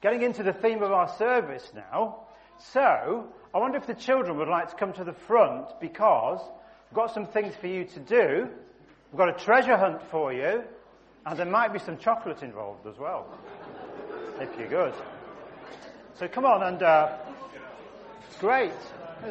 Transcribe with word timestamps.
Getting 0.00 0.22
into 0.22 0.42
the 0.42 0.52
theme 0.52 0.82
of 0.82 0.92
our 0.92 1.08
service 1.18 1.70
now. 1.74 2.20
So, 2.72 3.26
I 3.54 3.58
wonder 3.58 3.76
if 3.76 3.86
the 3.86 3.94
children 3.94 4.38
would 4.38 4.48
like 4.48 4.70
to 4.70 4.76
come 4.76 4.92
to 4.94 5.04
the 5.04 5.12
front 5.12 5.78
because 5.80 6.40
we've 6.90 6.96
got 6.96 7.12
some 7.12 7.26
things 7.26 7.54
for 7.56 7.66
you 7.66 7.84
to 7.84 8.00
do. 8.00 8.48
We've 9.12 9.18
got 9.18 9.28
a 9.28 9.44
treasure 9.44 9.76
hunt 9.76 10.00
for 10.10 10.32
you, 10.32 10.62
and 11.26 11.38
there 11.38 11.46
might 11.46 11.72
be 11.72 11.78
some 11.80 11.98
chocolate 11.98 12.42
involved 12.42 12.86
as 12.86 12.96
well, 12.98 13.26
if 14.40 14.48
you're 14.58 14.68
good. 14.68 14.94
So 16.14 16.28
come 16.28 16.44
on 16.44 16.62
and, 16.62 16.82
uh, 16.82 17.16
great. 18.38 18.72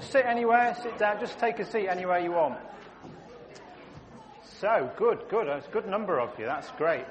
Sit 0.01 0.25
anywhere, 0.25 0.75
sit 0.83 0.99
down, 0.99 1.19
just 1.19 1.39
take 1.39 1.59
a 1.59 1.65
seat 1.65 1.87
anywhere 1.87 2.19
you 2.19 2.31
want. 2.31 2.59
So, 4.59 4.91
good, 4.97 5.19
good. 5.29 5.47
There's 5.47 5.65
a 5.65 5.71
good 5.71 5.87
number 5.87 6.19
of 6.19 6.37
you. 6.37 6.45
That's 6.45 6.69
great. 6.71 7.05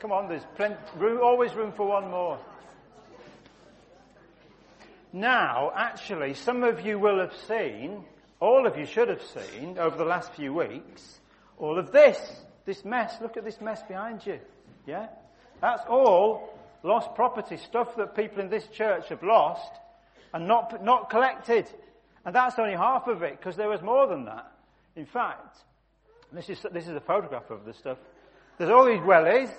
Come 0.00 0.12
on, 0.12 0.28
there's 0.28 0.44
plenty, 0.54 0.76
room, 0.96 1.20
always 1.22 1.54
room 1.54 1.72
for 1.72 1.86
one 1.88 2.10
more. 2.10 2.38
Now, 5.12 5.72
actually, 5.74 6.34
some 6.34 6.62
of 6.62 6.86
you 6.86 6.98
will 6.98 7.18
have 7.18 7.34
seen, 7.48 8.04
all 8.38 8.66
of 8.66 8.76
you 8.78 8.86
should 8.86 9.08
have 9.08 9.22
seen 9.22 9.76
over 9.78 9.96
the 9.96 10.04
last 10.04 10.32
few 10.34 10.54
weeks, 10.54 11.18
all 11.58 11.78
of 11.78 11.90
this, 11.90 12.18
this 12.64 12.84
mess. 12.84 13.16
Look 13.20 13.36
at 13.36 13.44
this 13.44 13.60
mess 13.60 13.82
behind 13.88 14.24
you. 14.24 14.38
Yeah? 14.86 15.08
That's 15.60 15.82
all 15.88 16.56
lost 16.84 17.14
property, 17.16 17.56
stuff 17.56 17.96
that 17.96 18.14
people 18.14 18.40
in 18.40 18.50
this 18.50 18.66
church 18.68 19.08
have 19.08 19.24
lost 19.24 19.72
and 20.32 20.46
not, 20.46 20.84
not 20.84 21.10
collected. 21.10 21.68
And 22.24 22.32
that's 22.34 22.56
only 22.58 22.74
half 22.74 23.08
of 23.08 23.22
it, 23.22 23.38
because 23.38 23.56
there 23.56 23.68
was 23.68 23.82
more 23.82 24.06
than 24.06 24.26
that. 24.26 24.52
In 24.94 25.06
fact, 25.06 25.56
this 26.32 26.48
is, 26.48 26.64
this 26.72 26.86
is 26.86 26.94
a 26.94 27.00
photograph 27.00 27.50
of 27.50 27.64
the 27.64 27.72
stuff. 27.72 27.98
There's 28.58 28.70
all 28.70 28.84
these 28.84 29.00
wellies. 29.00 29.50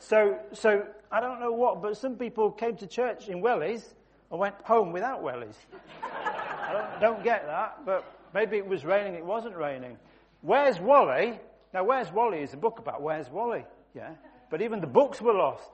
So, 0.00 0.38
so, 0.52 0.86
I 1.12 1.20
don't 1.20 1.40
know 1.40 1.52
what, 1.52 1.82
but 1.82 1.96
some 1.96 2.16
people 2.16 2.50
came 2.50 2.76
to 2.76 2.86
church 2.86 3.28
in 3.28 3.42
wellies 3.42 3.94
and 4.30 4.40
went 4.40 4.54
home 4.64 4.92
without 4.92 5.22
wellies. 5.22 5.54
I 6.02 6.72
don't, 6.72 7.00
don't 7.00 7.24
get 7.24 7.46
that, 7.46 7.84
but 7.84 8.04
maybe 8.34 8.56
it 8.56 8.66
was 8.66 8.84
raining, 8.84 9.14
it 9.14 9.24
wasn't 9.24 9.56
raining. 9.56 9.98
Where's 10.40 10.80
Wally? 10.80 11.38
Now, 11.74 11.84
Where's 11.84 12.10
Wally 12.10 12.40
is 12.40 12.54
a 12.54 12.56
book 12.56 12.78
about 12.78 13.02
Where's 13.02 13.28
Wally, 13.28 13.64
yeah? 13.94 14.14
But 14.50 14.62
even 14.62 14.80
the 14.80 14.86
books 14.86 15.20
were 15.20 15.34
lost. 15.34 15.70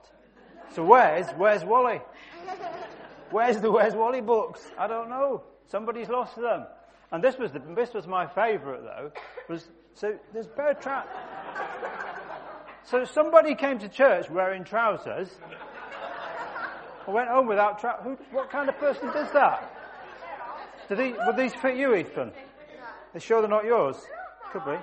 So 0.75 0.83
where's, 0.83 1.27
where's 1.37 1.63
Wally? 1.63 2.01
Where's 3.31 3.59
the 3.59 3.71
Where's 3.71 3.95
Wally 3.95 4.21
books? 4.21 4.69
I 4.77 4.87
don't 4.87 5.09
know. 5.09 5.43
Somebody's 5.67 6.09
lost 6.09 6.35
them. 6.35 6.65
And 7.11 7.23
this 7.23 7.37
was 7.37 7.51
the, 7.53 7.61
this 7.75 7.93
was 7.93 8.05
my 8.07 8.27
favourite 8.27 8.83
though. 8.83 9.11
Was 9.47 9.69
so 9.93 10.17
there's 10.33 10.47
bear 10.47 10.73
trap. 10.73 11.07
So 12.89 13.03
somebody 13.03 13.53
came 13.53 13.79
to 13.79 13.89
church 13.89 14.29
wearing 14.29 14.63
trousers. 14.63 15.29
I 17.05 17.11
went 17.11 17.27
home 17.27 17.45
without 17.45 17.79
trousers. 17.81 18.17
What 18.31 18.49
kind 18.49 18.69
of 18.69 18.77
person 18.77 19.07
does 19.07 19.29
that? 19.33 19.69
Did 20.87 20.99
he, 20.99 21.13
would 21.25 21.35
these 21.35 21.53
fit 21.53 21.75
you, 21.75 21.93
Ethan? 21.95 22.31
They 23.13 23.19
sure 23.19 23.41
they're 23.41 23.49
not 23.49 23.65
yours? 23.65 23.97
Could 24.53 24.63
be. 24.63 24.77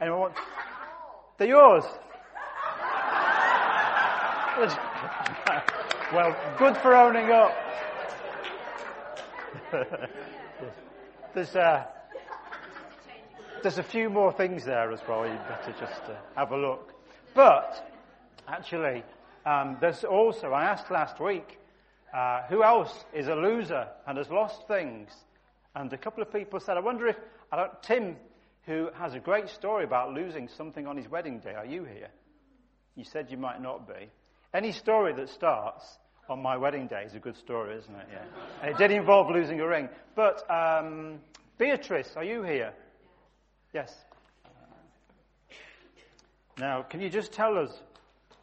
Anyone 0.00 0.20
want? 0.20 0.34
They're 1.36 1.48
yours. 1.48 1.84
well, 6.14 6.34
good 6.56 6.78
for 6.78 6.94
owning 6.94 7.30
up. 7.30 7.52
there's, 11.34 11.54
uh, 11.56 11.84
there's 13.62 13.76
a 13.76 13.82
few 13.82 14.08
more 14.08 14.32
things 14.32 14.64
there 14.64 14.90
as 14.92 15.00
well. 15.06 15.26
You'd 15.26 15.46
better 15.46 15.74
just 15.78 16.02
uh, 16.04 16.14
have 16.36 16.52
a 16.52 16.56
look. 16.56 17.01
But 17.34 17.90
actually, 18.46 19.02
um, 19.46 19.78
there's 19.80 20.04
also. 20.04 20.52
I 20.52 20.64
asked 20.64 20.90
last 20.90 21.20
week, 21.20 21.58
uh, 22.12 22.42
who 22.48 22.62
else 22.62 23.04
is 23.14 23.28
a 23.28 23.34
loser 23.34 23.88
and 24.06 24.18
has 24.18 24.28
lost 24.28 24.66
things? 24.68 25.10
And 25.74 25.92
a 25.92 25.98
couple 25.98 26.22
of 26.22 26.32
people 26.32 26.60
said, 26.60 26.76
I 26.76 26.80
wonder 26.80 27.06
if 27.08 27.16
I 27.50 27.56
don't, 27.56 27.82
Tim, 27.82 28.16
who 28.66 28.90
has 28.94 29.14
a 29.14 29.18
great 29.18 29.48
story 29.48 29.84
about 29.84 30.12
losing 30.12 30.48
something 30.48 30.86
on 30.86 30.96
his 30.96 31.08
wedding 31.08 31.38
day. 31.40 31.54
Are 31.54 31.66
you 31.66 31.84
here? 31.84 32.08
You 32.94 33.04
said 33.04 33.30
you 33.30 33.38
might 33.38 33.60
not 33.62 33.88
be. 33.88 34.10
Any 34.52 34.72
story 34.72 35.14
that 35.14 35.30
starts 35.30 35.98
on 36.28 36.42
my 36.42 36.56
wedding 36.56 36.86
day 36.86 37.04
is 37.04 37.14
a 37.14 37.18
good 37.18 37.36
story, 37.36 37.76
isn't 37.78 37.94
it? 37.94 38.06
Yeah. 38.12 38.24
And 38.62 38.70
it 38.70 38.78
did 38.78 38.90
involve 38.90 39.30
losing 39.30 39.60
a 39.60 39.66
ring. 39.66 39.88
But 40.14 40.48
um, 40.50 41.18
Beatrice, 41.58 42.12
are 42.16 42.24
you 42.24 42.42
here? 42.42 42.72
Yes. 43.72 43.92
Now, 46.62 46.82
can 46.82 47.00
you 47.00 47.08
just 47.08 47.32
tell 47.32 47.58
us 47.58 47.72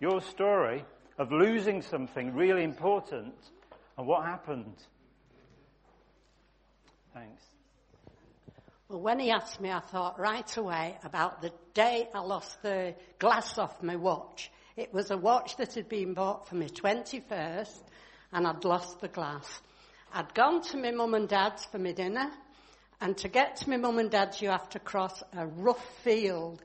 your 0.01 0.19
story 0.19 0.83
of 1.17 1.31
losing 1.31 1.81
something 1.81 2.35
really 2.35 2.65
important 2.65 3.33
and 3.97 4.05
what 4.05 4.25
happened? 4.25 4.75
Thanks. 7.13 7.41
Well, 8.89 8.99
when 8.99 9.19
he 9.19 9.31
asked 9.31 9.61
me, 9.61 9.71
I 9.71 9.79
thought 9.79 10.19
right 10.19 10.57
away 10.57 10.97
about 11.05 11.41
the 11.41 11.53
day 11.73 12.09
I 12.13 12.19
lost 12.19 12.61
the 12.61 12.93
glass 13.19 13.57
off 13.57 13.81
my 13.81 13.95
watch. 13.95 14.51
It 14.75 14.93
was 14.93 15.11
a 15.11 15.17
watch 15.17 15.55
that 15.55 15.75
had 15.75 15.87
been 15.87 16.13
bought 16.13 16.45
for 16.49 16.55
my 16.55 16.67
21st 16.67 17.83
and 18.33 18.45
I'd 18.45 18.65
lost 18.65 18.99
the 18.99 19.07
glass. 19.07 19.61
I'd 20.11 20.33
gone 20.33 20.61
to 20.63 20.77
my 20.77 20.91
mum 20.91 21.13
and 21.13 21.29
dad's 21.29 21.63
for 21.63 21.79
my 21.79 21.93
dinner 21.93 22.29
and 22.99 23.17
to 23.19 23.29
get 23.29 23.55
to 23.61 23.69
my 23.69 23.77
mum 23.77 23.97
and 23.97 24.11
dad's 24.11 24.41
you 24.41 24.49
have 24.49 24.67
to 24.71 24.79
cross 24.79 25.23
a 25.31 25.47
rough 25.47 26.01
field. 26.03 26.61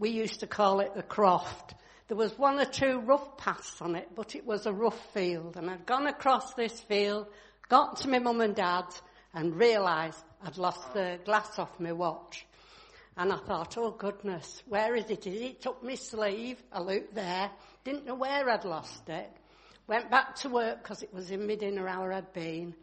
We 0.00 0.08
used 0.08 0.40
to 0.40 0.46
call 0.46 0.80
it 0.80 0.94
the 0.94 1.02
croft. 1.02 1.74
There 2.08 2.16
was 2.16 2.36
one 2.38 2.58
or 2.58 2.64
two 2.64 3.00
rough 3.00 3.36
paths 3.36 3.82
on 3.82 3.94
it, 3.96 4.08
but 4.16 4.34
it 4.34 4.46
was 4.46 4.64
a 4.64 4.72
rough 4.72 4.98
field. 5.12 5.58
And 5.58 5.68
I'd 5.68 5.84
gone 5.84 6.06
across 6.06 6.54
this 6.54 6.80
field, 6.80 7.26
got 7.68 7.98
to 7.98 8.08
my 8.08 8.18
mum 8.18 8.40
and 8.40 8.56
dad's 8.56 9.00
and 9.34 9.54
realised 9.54 10.16
I'd 10.42 10.56
lost 10.56 10.94
the 10.94 11.20
glass 11.26 11.58
off 11.58 11.78
my 11.78 11.92
watch. 11.92 12.46
And 13.14 13.30
I 13.30 13.36
thought, 13.36 13.76
oh 13.76 13.90
goodness, 13.90 14.62
where 14.66 14.96
is 14.96 15.10
it? 15.10 15.26
Is 15.26 15.42
it 15.42 15.66
up 15.66 15.84
my 15.84 15.96
sleeve? 15.96 16.62
I 16.72 16.80
looked 16.80 17.14
there, 17.14 17.50
didn't 17.84 18.06
know 18.06 18.14
where 18.14 18.48
I'd 18.48 18.64
lost 18.64 19.06
it. 19.10 19.30
Went 19.86 20.10
back 20.10 20.36
to 20.36 20.48
work 20.48 20.82
because 20.82 21.02
it 21.02 21.12
was 21.12 21.30
in 21.30 21.46
my 21.46 21.56
dinner 21.56 21.86
hour 21.86 22.10
I'd 22.10 22.32
been. 22.32 22.74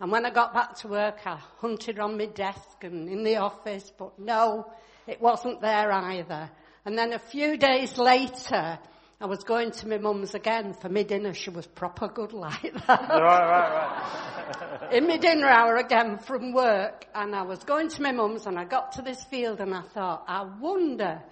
And 0.00 0.10
when 0.10 0.26
I 0.26 0.30
got 0.30 0.52
back 0.52 0.74
to 0.78 0.88
work, 0.88 1.20
I 1.24 1.38
hunted 1.60 2.00
on 2.00 2.18
my 2.18 2.26
desk 2.26 2.82
and 2.82 3.08
in 3.08 3.22
the 3.22 3.36
office, 3.36 3.92
but 3.96 4.18
no, 4.18 4.72
it 5.06 5.20
wasn't 5.20 5.60
there 5.60 5.92
either. 5.92 6.50
And 6.84 6.98
then 6.98 7.12
a 7.12 7.18
few 7.18 7.56
days 7.56 7.96
later, 7.96 8.78
I 9.20 9.26
was 9.26 9.42
going 9.42 9.70
to 9.70 9.88
my 9.88 9.96
mum's 9.96 10.34
again 10.34 10.74
for 10.74 10.88
my 10.90 11.02
dinner. 11.02 11.32
She 11.32 11.48
was 11.48 11.66
proper 11.66 12.08
good 12.08 12.32
like 12.32 12.60
that. 12.86 13.08
Right, 13.08 13.10
right, 13.20 14.80
right. 14.80 14.92
In 14.92 15.06
my 15.06 15.16
dinner 15.16 15.46
hour 15.46 15.76
again 15.76 16.18
from 16.18 16.52
work, 16.52 17.06
and 17.14 17.34
I 17.34 17.42
was 17.42 17.64
going 17.64 17.88
to 17.88 18.02
my 18.02 18.12
mum's, 18.12 18.46
and 18.46 18.58
I 18.58 18.64
got 18.64 18.92
to 18.92 19.02
this 19.02 19.24
field, 19.24 19.60
and 19.60 19.74
I 19.74 19.80
thought, 19.80 20.24
I 20.28 20.44
wonder 20.60 21.22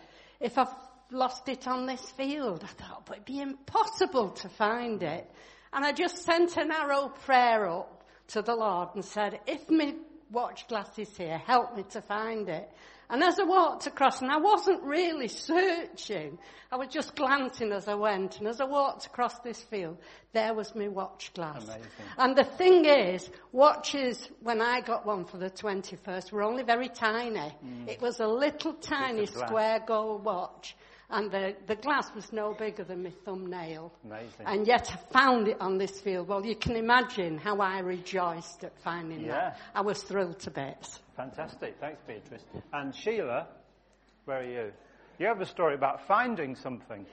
if 0.41 0.57
I've 0.57 0.75
lost 1.11 1.49
it 1.49 1.69
on 1.69 1.85
this 1.87 2.01
field. 2.13 2.65
I 2.65 2.69
thought, 2.69 3.05
but 3.05 3.17
it'd 3.17 3.27
be 3.27 3.41
impossible 3.41 4.31
to 4.31 4.49
find 4.49 5.03
it. 5.03 5.31
And 5.73 5.85
I 5.85 5.93
just 5.93 6.25
sent 6.25 6.57
a 6.57 6.65
narrow 6.65 7.09
prayer 7.27 7.69
up 7.69 8.05
to 8.29 8.41
the 8.41 8.55
Lord 8.55 8.91
and 8.95 9.05
said, 9.05 9.41
if 9.47 9.69
my 9.71 9.95
watch 10.31 10.67
glass 10.69 10.99
is 10.99 11.15
here, 11.17 11.39
help 11.39 11.77
me 11.77 11.85
to 11.91 12.01
find 12.01 12.49
it. 12.49 12.71
And 13.11 13.23
as 13.23 13.39
I 13.39 13.45
walked 13.45 13.87
across, 13.87 14.23
and 14.23 14.31
I 14.31 14.39
wasn't 14.39 14.83
really 14.83 15.29
searching, 15.29 16.39
I 16.71 16.77
was 16.77 16.89
just 16.89 17.15
glancing 17.15 17.73
as 17.73 17.87
I 17.89 17.95
went, 17.95 18.39
and 18.39 18.49
as 18.49 18.61
I 18.61 18.65
walked 18.65 19.07
across 19.07 19.39
this 19.41 19.61
field, 19.61 19.99
there 20.33 20.55
was 20.55 20.75
my 20.75 20.89
watch 20.89 21.33
glass. 21.35 21.65
Amazing. 21.65 21.83
And 22.17 22.37
the 22.37 22.45
thing 22.45 22.87
is, 22.87 23.29
watches, 23.53 24.29
when 24.41 24.63
I 24.63 24.81
got 24.81 25.05
one 25.05 25.27
for 25.27 25.37
the 25.37 25.51
21st, 25.51 26.33
were 26.33 26.43
only 26.43 26.63
very 26.63 26.89
tiny. 26.89 27.39
Mm. 27.39 27.89
It 27.89 28.01
was 28.01 28.21
a 28.21 28.27
little 28.27 28.73
tiny 28.75 29.27
square 29.27 29.83
gold 29.87 30.25
watch 30.25 30.75
and 31.13 31.31
the, 31.31 31.55
the 31.67 31.77
glass 31.77 32.11
was 32.15 32.33
no 32.33 32.55
bigger 32.55 32.85
than 32.85 33.03
my 33.03 33.13
thumbnail. 33.25 33.93
Amazing. 34.05 34.47
And 34.47 34.67
yet 34.67 34.91
I 34.91 34.97
found 35.13 35.49
it 35.49 35.61
on 35.61 35.79
this 35.79 36.01
field. 36.01 36.29
Well, 36.29 36.45
you 36.45 36.57
can 36.57 36.75
imagine 36.75 37.39
how 37.39 37.59
I 37.61 37.81
rejoiced 37.81 38.65
at 38.65 38.73
finding 38.83 39.21
yeah. 39.21 39.33
that. 39.33 39.59
I 39.75 39.83
was 39.83 40.03
thrilled 40.03 40.41
to 40.41 40.51
bits. 40.51 41.01
Fantastic. 41.17 41.77
Thanks, 41.79 42.01
Beatrice. 42.07 42.43
And 42.73 42.95
Sheila, 42.95 43.47
where 44.25 44.41
are 44.41 44.45
you? 44.45 44.73
You 45.19 45.27
have 45.27 45.41
a 45.41 45.47
story 45.47 45.75
about 45.75 46.07
finding 46.07 46.57
something. 46.57 47.07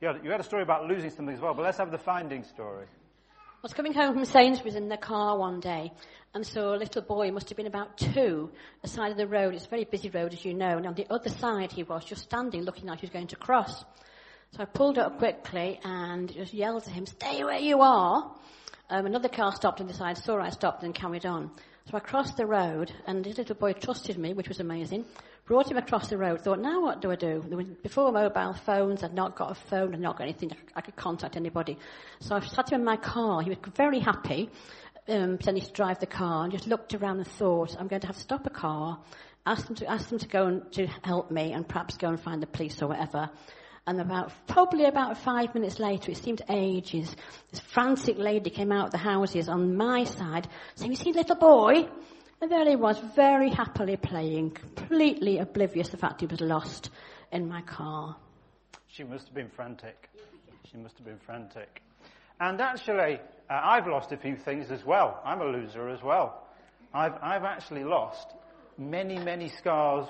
You 0.00 0.08
had, 0.08 0.24
you 0.24 0.30
had 0.30 0.40
a 0.40 0.44
story 0.44 0.62
about 0.62 0.86
losing 0.86 1.10
something 1.10 1.34
as 1.34 1.40
well, 1.40 1.52
but 1.52 1.62
let's 1.62 1.78
have 1.78 1.90
the 1.90 1.98
finding 1.98 2.42
story. 2.42 2.86
I 3.60 3.62
was 3.62 3.74
coming 3.74 3.92
home 3.92 4.14
from 4.14 4.24
Sainsbury's 4.24 4.74
in 4.74 4.88
the 4.88 4.96
car 4.96 5.36
one 5.36 5.60
day 5.60 5.92
and 6.32 6.46
saw 6.46 6.74
a 6.74 6.78
little 6.78 7.02
boy, 7.02 7.30
must 7.30 7.50
have 7.50 7.58
been 7.58 7.66
about 7.66 7.98
two, 7.98 8.50
the 8.80 8.88
side 8.88 9.10
of 9.10 9.18
the 9.18 9.26
road. 9.26 9.54
It's 9.54 9.66
a 9.66 9.68
very 9.68 9.84
busy 9.84 10.08
road, 10.08 10.32
as 10.32 10.46
you 10.46 10.54
know, 10.54 10.78
and 10.78 10.86
on 10.86 10.94
the 10.94 11.06
other 11.10 11.28
side 11.28 11.70
he 11.70 11.82
was, 11.82 12.06
just 12.06 12.22
standing, 12.22 12.62
looking 12.62 12.86
like 12.86 13.00
he 13.00 13.04
was 13.04 13.12
going 13.12 13.26
to 13.26 13.36
cross. 13.36 13.84
So 14.52 14.62
I 14.62 14.64
pulled 14.64 14.96
up 14.96 15.18
quickly 15.18 15.78
and 15.84 16.32
just 16.32 16.54
yelled 16.54 16.84
to 16.84 16.90
him, 16.90 17.04
stay 17.04 17.44
where 17.44 17.58
you 17.58 17.82
are. 17.82 18.34
Um, 18.88 19.04
another 19.04 19.28
car 19.28 19.54
stopped 19.54 19.82
on 19.82 19.88
the 19.88 19.92
side, 19.92 20.16
saw 20.16 20.40
I 20.40 20.48
stopped 20.48 20.82
and 20.82 20.94
carried 20.94 21.26
on. 21.26 21.50
So 21.90 21.96
I 21.96 22.00
crossed 22.00 22.36
the 22.36 22.46
road, 22.46 22.92
and 23.08 23.24
this 23.24 23.36
little 23.36 23.56
boy 23.56 23.72
trusted 23.72 24.16
me, 24.16 24.32
which 24.32 24.48
was 24.48 24.60
amazing. 24.60 25.06
Brought 25.44 25.68
him 25.72 25.76
across 25.76 26.06
the 26.06 26.18
road. 26.18 26.40
Thought, 26.40 26.60
now 26.60 26.80
what 26.80 27.00
do 27.00 27.10
I 27.10 27.16
do? 27.16 27.76
Before 27.82 28.12
mobile 28.12 28.52
phones, 28.52 29.02
I'd 29.02 29.12
not 29.12 29.34
got 29.34 29.50
a 29.50 29.54
phone, 29.56 29.92
I'd 29.92 30.00
not 30.00 30.16
got 30.16 30.24
anything. 30.24 30.52
I 30.76 30.82
could 30.82 30.94
contact 30.94 31.36
anybody. 31.36 31.78
So 32.20 32.36
I 32.36 32.46
sat 32.46 32.70
him 32.70 32.80
in 32.80 32.84
my 32.84 32.96
car. 32.96 33.42
He 33.42 33.48
was 33.48 33.58
very 33.74 33.98
happy, 33.98 34.50
um, 35.08 35.36
pretending 35.36 35.64
to 35.64 35.72
drive 35.72 35.98
the 35.98 36.06
car, 36.06 36.44
and 36.44 36.52
just 36.52 36.68
looked 36.68 36.94
around 36.94 37.18
and 37.18 37.26
thought, 37.26 37.74
I'm 37.76 37.88
going 37.88 38.02
to 38.02 38.06
have 38.06 38.16
to 38.16 38.22
stop 38.22 38.46
a 38.46 38.50
car, 38.50 39.00
ask 39.44 39.66
them 39.66 39.74
to 39.76 39.90
ask 39.90 40.10
them 40.10 40.20
to 40.20 40.28
go 40.28 40.46
and 40.46 40.72
to 40.74 40.86
help 41.02 41.32
me, 41.32 41.52
and 41.52 41.66
perhaps 41.66 41.96
go 41.96 42.08
and 42.08 42.20
find 42.20 42.40
the 42.40 42.46
police 42.46 42.80
or 42.80 42.86
whatever. 42.86 43.30
And 43.86 44.00
about, 44.00 44.30
probably 44.46 44.84
about 44.84 45.18
five 45.18 45.54
minutes 45.54 45.78
later, 45.78 46.10
it 46.10 46.18
seemed 46.18 46.42
ages, 46.48 47.14
this 47.50 47.60
frantic 47.60 48.18
lady 48.18 48.50
came 48.50 48.70
out 48.72 48.86
of 48.86 48.92
the 48.92 48.98
houses 48.98 49.48
on 49.48 49.76
my 49.76 50.04
side 50.04 50.46
saying, 50.74 50.92
you 50.92 50.96
see 50.96 51.12
little 51.12 51.36
boy? 51.36 51.88
And 52.40 52.50
there 52.50 52.68
he 52.68 52.76
was, 52.76 52.98
very 53.16 53.50
happily 53.50 53.96
playing, 53.96 54.52
completely 54.52 55.38
oblivious 55.38 55.88
to 55.88 55.92
the 55.92 55.98
fact 55.98 56.20
he 56.20 56.26
was 56.26 56.40
lost 56.40 56.90
in 57.32 57.48
my 57.48 57.62
car. 57.62 58.16
She 58.88 59.04
must 59.04 59.26
have 59.26 59.34
been 59.34 59.50
frantic. 59.50 60.08
She 60.70 60.76
must 60.76 60.96
have 60.98 61.06
been 61.06 61.18
frantic. 61.18 61.82
And 62.38 62.60
actually, 62.60 63.20
uh, 63.50 63.60
I've 63.62 63.86
lost 63.86 64.12
a 64.12 64.16
few 64.16 64.36
things 64.36 64.70
as 64.70 64.84
well. 64.84 65.20
I'm 65.24 65.40
a 65.40 65.44
loser 65.44 65.88
as 65.88 66.02
well. 66.02 66.46
I've, 66.94 67.14
I've 67.22 67.44
actually 67.44 67.84
lost 67.84 68.28
many, 68.78 69.18
many 69.18 69.48
scarves, 69.48 70.08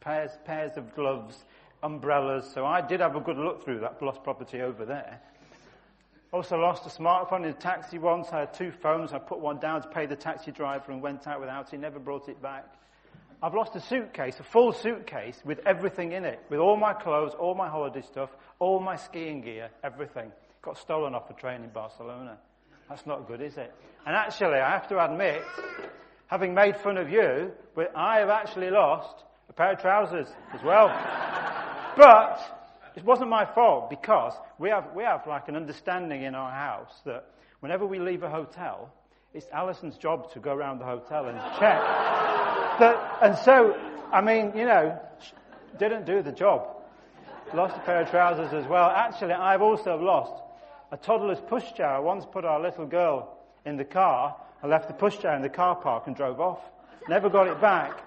pairs, 0.00 0.30
pairs 0.44 0.76
of 0.76 0.94
gloves, 0.94 1.44
umbrellas. 1.82 2.50
So 2.52 2.64
I 2.64 2.80
did 2.80 3.00
have 3.00 3.16
a 3.16 3.20
good 3.20 3.38
look 3.38 3.64
through 3.64 3.80
that 3.80 4.00
lost 4.02 4.22
property 4.22 4.60
over 4.60 4.84
there. 4.84 5.20
Also 6.32 6.56
lost 6.56 6.86
a 6.86 6.88
smartphone 6.88 7.44
in 7.44 7.50
a 7.50 7.52
taxi 7.52 7.98
once. 7.98 8.28
I 8.32 8.40
had 8.40 8.54
two 8.54 8.72
phones. 8.82 9.12
I 9.12 9.18
put 9.18 9.40
one 9.40 9.58
down 9.58 9.82
to 9.82 9.88
pay 9.88 10.06
the 10.06 10.16
taxi 10.16 10.50
driver 10.50 10.90
and 10.90 11.02
went 11.02 11.26
out 11.26 11.40
without 11.40 11.72
it. 11.74 11.78
Never 11.78 11.98
brought 11.98 12.28
it 12.28 12.40
back. 12.40 12.64
I've 13.42 13.54
lost 13.54 13.74
a 13.74 13.80
suitcase, 13.80 14.38
a 14.38 14.44
full 14.44 14.72
suitcase 14.72 15.38
with 15.44 15.58
everything 15.66 16.12
in 16.12 16.24
it, 16.24 16.40
with 16.48 16.60
all 16.60 16.76
my 16.76 16.94
clothes, 16.94 17.32
all 17.38 17.56
my 17.56 17.68
holiday 17.68 18.00
stuff, 18.00 18.30
all 18.60 18.78
my 18.78 18.94
skiing 18.94 19.42
gear, 19.42 19.68
everything. 19.82 20.30
Got 20.62 20.78
stolen 20.78 21.14
off 21.14 21.28
a 21.28 21.34
train 21.34 21.64
in 21.64 21.70
Barcelona. 21.70 22.38
That's 22.88 23.04
not 23.04 23.26
good, 23.26 23.40
is 23.42 23.56
it? 23.56 23.74
And 24.06 24.14
actually, 24.14 24.58
I 24.58 24.70
have 24.70 24.86
to 24.88 25.04
admit, 25.04 25.42
having 26.28 26.54
made 26.54 26.76
fun 26.76 26.96
of 26.96 27.10
you, 27.10 27.50
but 27.74 27.92
I 27.96 28.20
have 28.20 28.30
actually 28.30 28.70
lost 28.70 29.24
a 29.48 29.52
pair 29.52 29.72
of 29.72 29.80
trousers 29.80 30.28
as 30.54 30.62
well. 30.62 30.88
But 31.96 32.40
it 32.96 33.04
wasn't 33.04 33.30
my 33.30 33.44
fault 33.44 33.90
because 33.90 34.34
we 34.58 34.70
have, 34.70 34.86
we 34.94 35.02
have 35.02 35.26
like 35.26 35.48
an 35.48 35.56
understanding 35.56 36.22
in 36.22 36.34
our 36.34 36.50
house 36.50 36.92
that 37.04 37.24
whenever 37.60 37.86
we 37.86 37.98
leave 37.98 38.22
a 38.22 38.30
hotel, 38.30 38.92
it's 39.34 39.46
Alison's 39.52 39.96
job 39.96 40.30
to 40.32 40.40
go 40.40 40.52
around 40.52 40.78
the 40.78 40.84
hotel 40.84 41.26
and 41.26 41.38
check. 41.58 41.80
that, 42.80 43.18
and 43.22 43.38
so, 43.38 43.76
I 44.12 44.20
mean, 44.20 44.52
you 44.56 44.66
know, 44.66 45.00
didn't 45.78 46.04
do 46.04 46.22
the 46.22 46.32
job. 46.32 46.68
Lost 47.54 47.76
a 47.76 47.80
pair 47.80 48.02
of 48.02 48.10
trousers 48.10 48.52
as 48.52 48.66
well. 48.66 48.90
Actually, 48.90 49.32
I've 49.34 49.62
also 49.62 49.96
lost 49.96 50.42
a 50.90 50.96
toddler's 50.96 51.40
pushchair. 51.40 51.86
I 51.86 51.98
once 51.98 52.24
put 52.30 52.44
our 52.44 52.60
little 52.60 52.86
girl 52.86 53.38
in 53.64 53.76
the 53.76 53.84
car. 53.84 54.36
I 54.62 54.66
left 54.66 54.88
the 54.88 54.94
pushchair 54.94 55.34
in 55.36 55.42
the 55.42 55.48
car 55.48 55.76
park 55.76 56.06
and 56.06 56.16
drove 56.16 56.40
off. 56.40 56.60
Never 57.08 57.28
got 57.28 57.48
it 57.48 57.60
back. 57.60 57.98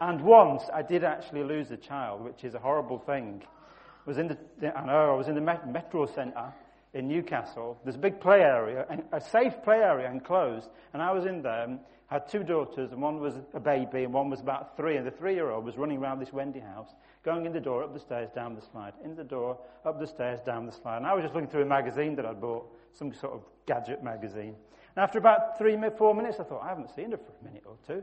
And 0.00 0.22
once 0.22 0.62
I 0.72 0.82
did 0.82 1.04
actually 1.04 1.44
lose 1.44 1.70
a 1.70 1.76
child, 1.76 2.22
which 2.22 2.44
is 2.44 2.54
a 2.54 2.58
horrible 2.58 2.98
thing. 2.98 3.42
I 3.44 4.08
was 4.08 4.18
in 4.18 4.28
the, 4.28 4.78
I 4.78 4.86
know, 4.86 5.12
I 5.12 5.16
was 5.16 5.28
in 5.28 5.34
the 5.34 5.40
metro 5.40 6.06
centre 6.06 6.52
in 6.94 7.06
Newcastle. 7.06 7.78
There's 7.84 7.96
a 7.96 8.00
big 8.00 8.20
play 8.20 8.40
area, 8.40 8.86
a 9.12 9.20
safe 9.20 9.54
play 9.62 9.76
area 9.76 10.10
enclosed, 10.10 10.68
and 10.92 11.02
I 11.02 11.12
was 11.12 11.26
in 11.26 11.42
there. 11.42 11.64
And 11.64 11.80
had 12.10 12.26
two 12.28 12.42
daughters, 12.42 12.90
and 12.90 13.00
one 13.00 13.20
was 13.20 13.34
a 13.54 13.60
baby, 13.60 14.02
and 14.02 14.12
one 14.12 14.28
was 14.30 14.40
about 14.40 14.76
three, 14.76 14.96
and 14.96 15.06
the 15.06 15.12
three-year-old 15.12 15.64
was 15.64 15.76
running 15.76 15.98
around 15.98 16.18
this 16.18 16.32
Wendy 16.32 16.58
house, 16.58 16.88
going 17.24 17.46
in 17.46 17.52
the 17.52 17.60
door, 17.60 17.84
up 17.84 17.94
the 17.94 18.00
stairs, 18.00 18.28
down 18.34 18.56
the 18.56 18.60
slide, 18.60 18.94
in 19.04 19.14
the 19.14 19.22
door, 19.22 19.56
up 19.86 20.00
the 20.00 20.06
stairs, 20.08 20.40
down 20.40 20.66
the 20.66 20.72
slide. 20.72 20.96
And 20.96 21.06
I 21.06 21.14
was 21.14 21.22
just 21.22 21.34
looking 21.34 21.48
through 21.48 21.62
a 21.62 21.66
magazine 21.66 22.16
that 22.16 22.26
I'd 22.26 22.40
bought, 22.40 22.66
some 22.94 23.14
sort 23.14 23.34
of 23.34 23.42
gadget 23.64 24.02
magazine. 24.02 24.56
And 24.96 25.04
after 25.04 25.18
about 25.18 25.56
three, 25.56 25.78
four 25.96 26.12
minutes, 26.12 26.40
I 26.40 26.42
thought, 26.42 26.64
I 26.64 26.68
haven't 26.68 26.92
seen 26.96 27.12
her 27.12 27.16
for 27.16 27.32
a 27.40 27.44
minute 27.44 27.62
or 27.64 27.76
two. 27.86 28.02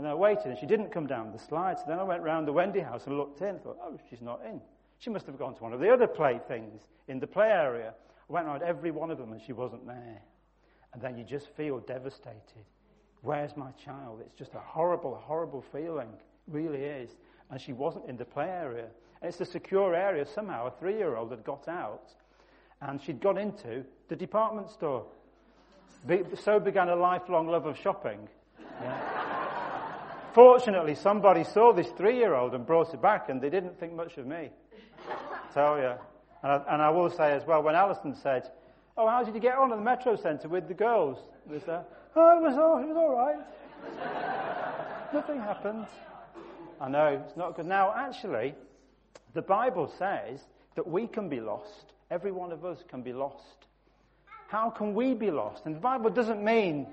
And 0.00 0.08
I 0.08 0.14
waited, 0.14 0.46
and 0.46 0.58
she 0.58 0.64
didn't 0.64 0.90
come 0.90 1.06
down 1.06 1.30
the 1.30 1.38
slide. 1.38 1.78
So 1.78 1.84
then 1.86 1.98
I 1.98 2.04
went 2.04 2.22
round 2.22 2.48
the 2.48 2.54
Wendy 2.54 2.80
house 2.80 3.06
and 3.06 3.18
looked 3.18 3.42
in. 3.42 3.58
thought, 3.58 3.76
oh, 3.82 3.98
she's 4.08 4.22
not 4.22 4.40
in. 4.46 4.58
She 4.98 5.10
must 5.10 5.26
have 5.26 5.38
gone 5.38 5.54
to 5.56 5.62
one 5.62 5.74
of 5.74 5.80
the 5.80 5.92
other 5.92 6.06
play 6.06 6.40
things 6.48 6.80
in 7.06 7.20
the 7.20 7.26
play 7.26 7.48
area. 7.48 7.92
I 8.30 8.32
went 8.32 8.46
around 8.46 8.62
every 8.62 8.92
one 8.92 9.10
of 9.10 9.18
them, 9.18 9.30
and 9.30 9.42
she 9.42 9.52
wasn't 9.52 9.86
there. 9.86 10.22
And 10.94 11.02
then 11.02 11.18
you 11.18 11.22
just 11.22 11.54
feel 11.54 11.80
devastated. 11.80 12.64
Where's 13.20 13.54
my 13.58 13.72
child? 13.72 14.22
It's 14.24 14.38
just 14.38 14.54
a 14.54 14.60
horrible, 14.60 15.16
horrible 15.22 15.62
feeling. 15.70 16.08
It 16.08 16.24
really 16.48 16.82
is. 16.82 17.10
And 17.50 17.60
she 17.60 17.74
wasn't 17.74 18.08
in 18.08 18.16
the 18.16 18.24
play 18.24 18.48
area. 18.48 18.86
And 19.20 19.28
it's 19.28 19.42
a 19.42 19.44
secure 19.44 19.94
area. 19.94 20.24
Somehow 20.24 20.66
a 20.68 20.70
three 20.80 20.96
year 20.96 21.16
old 21.16 21.30
had 21.30 21.44
got 21.44 21.68
out 21.68 22.14
and 22.80 23.02
she'd 23.02 23.20
gone 23.20 23.36
into 23.36 23.84
the 24.08 24.16
department 24.16 24.70
store. 24.70 25.04
So 26.42 26.58
began 26.58 26.88
a 26.88 26.96
lifelong 26.96 27.48
love 27.48 27.66
of 27.66 27.76
shopping. 27.76 28.26
Yeah. 28.80 29.09
Fortunately, 30.32 30.94
somebody 30.94 31.44
saw 31.44 31.72
this 31.72 31.88
three-year-old 31.96 32.54
and 32.54 32.64
brought 32.64 32.94
it 32.94 33.02
back, 33.02 33.28
and 33.28 33.40
they 33.40 33.50
didn't 33.50 33.78
think 33.80 33.94
much 33.94 34.16
of 34.16 34.26
me. 34.26 34.50
Tell 35.54 35.76
you. 35.76 35.94
And 36.42 36.52
I, 36.52 36.62
and 36.70 36.82
I 36.82 36.90
will 36.90 37.10
say 37.10 37.32
as 37.32 37.44
well, 37.46 37.62
when 37.62 37.74
Alison 37.74 38.14
said, 38.14 38.50
"Oh, 38.96 39.08
how 39.08 39.24
did 39.24 39.34
you 39.34 39.40
get 39.40 39.56
on 39.56 39.72
at 39.72 39.76
the 39.76 39.84
Metro 39.84 40.16
Centre 40.16 40.48
with 40.48 40.68
the 40.68 40.74
girls?" 40.74 41.18
Was 41.46 41.64
uh, 41.64 41.82
"Oh, 42.14 42.38
it 42.38 42.42
was 42.42 42.56
all, 42.56 42.78
it 42.78 42.86
was 42.86 42.96
all 42.96 43.16
right. 43.16 45.12
Nothing 45.12 45.40
happened." 45.40 45.86
I 46.80 46.88
know 46.88 47.06
it's 47.08 47.36
not 47.36 47.56
good. 47.56 47.66
Now, 47.66 47.92
actually, 47.94 48.54
the 49.34 49.42
Bible 49.42 49.92
says 49.98 50.40
that 50.76 50.86
we 50.86 51.06
can 51.06 51.28
be 51.28 51.40
lost. 51.40 51.92
Every 52.10 52.32
one 52.32 52.52
of 52.52 52.64
us 52.64 52.78
can 52.88 53.02
be 53.02 53.12
lost. 53.12 53.66
How 54.48 54.70
can 54.70 54.94
we 54.94 55.14
be 55.14 55.30
lost? 55.30 55.66
And 55.66 55.76
the 55.76 55.80
Bible 55.80 56.10
doesn't 56.10 56.42
mean 56.42 56.86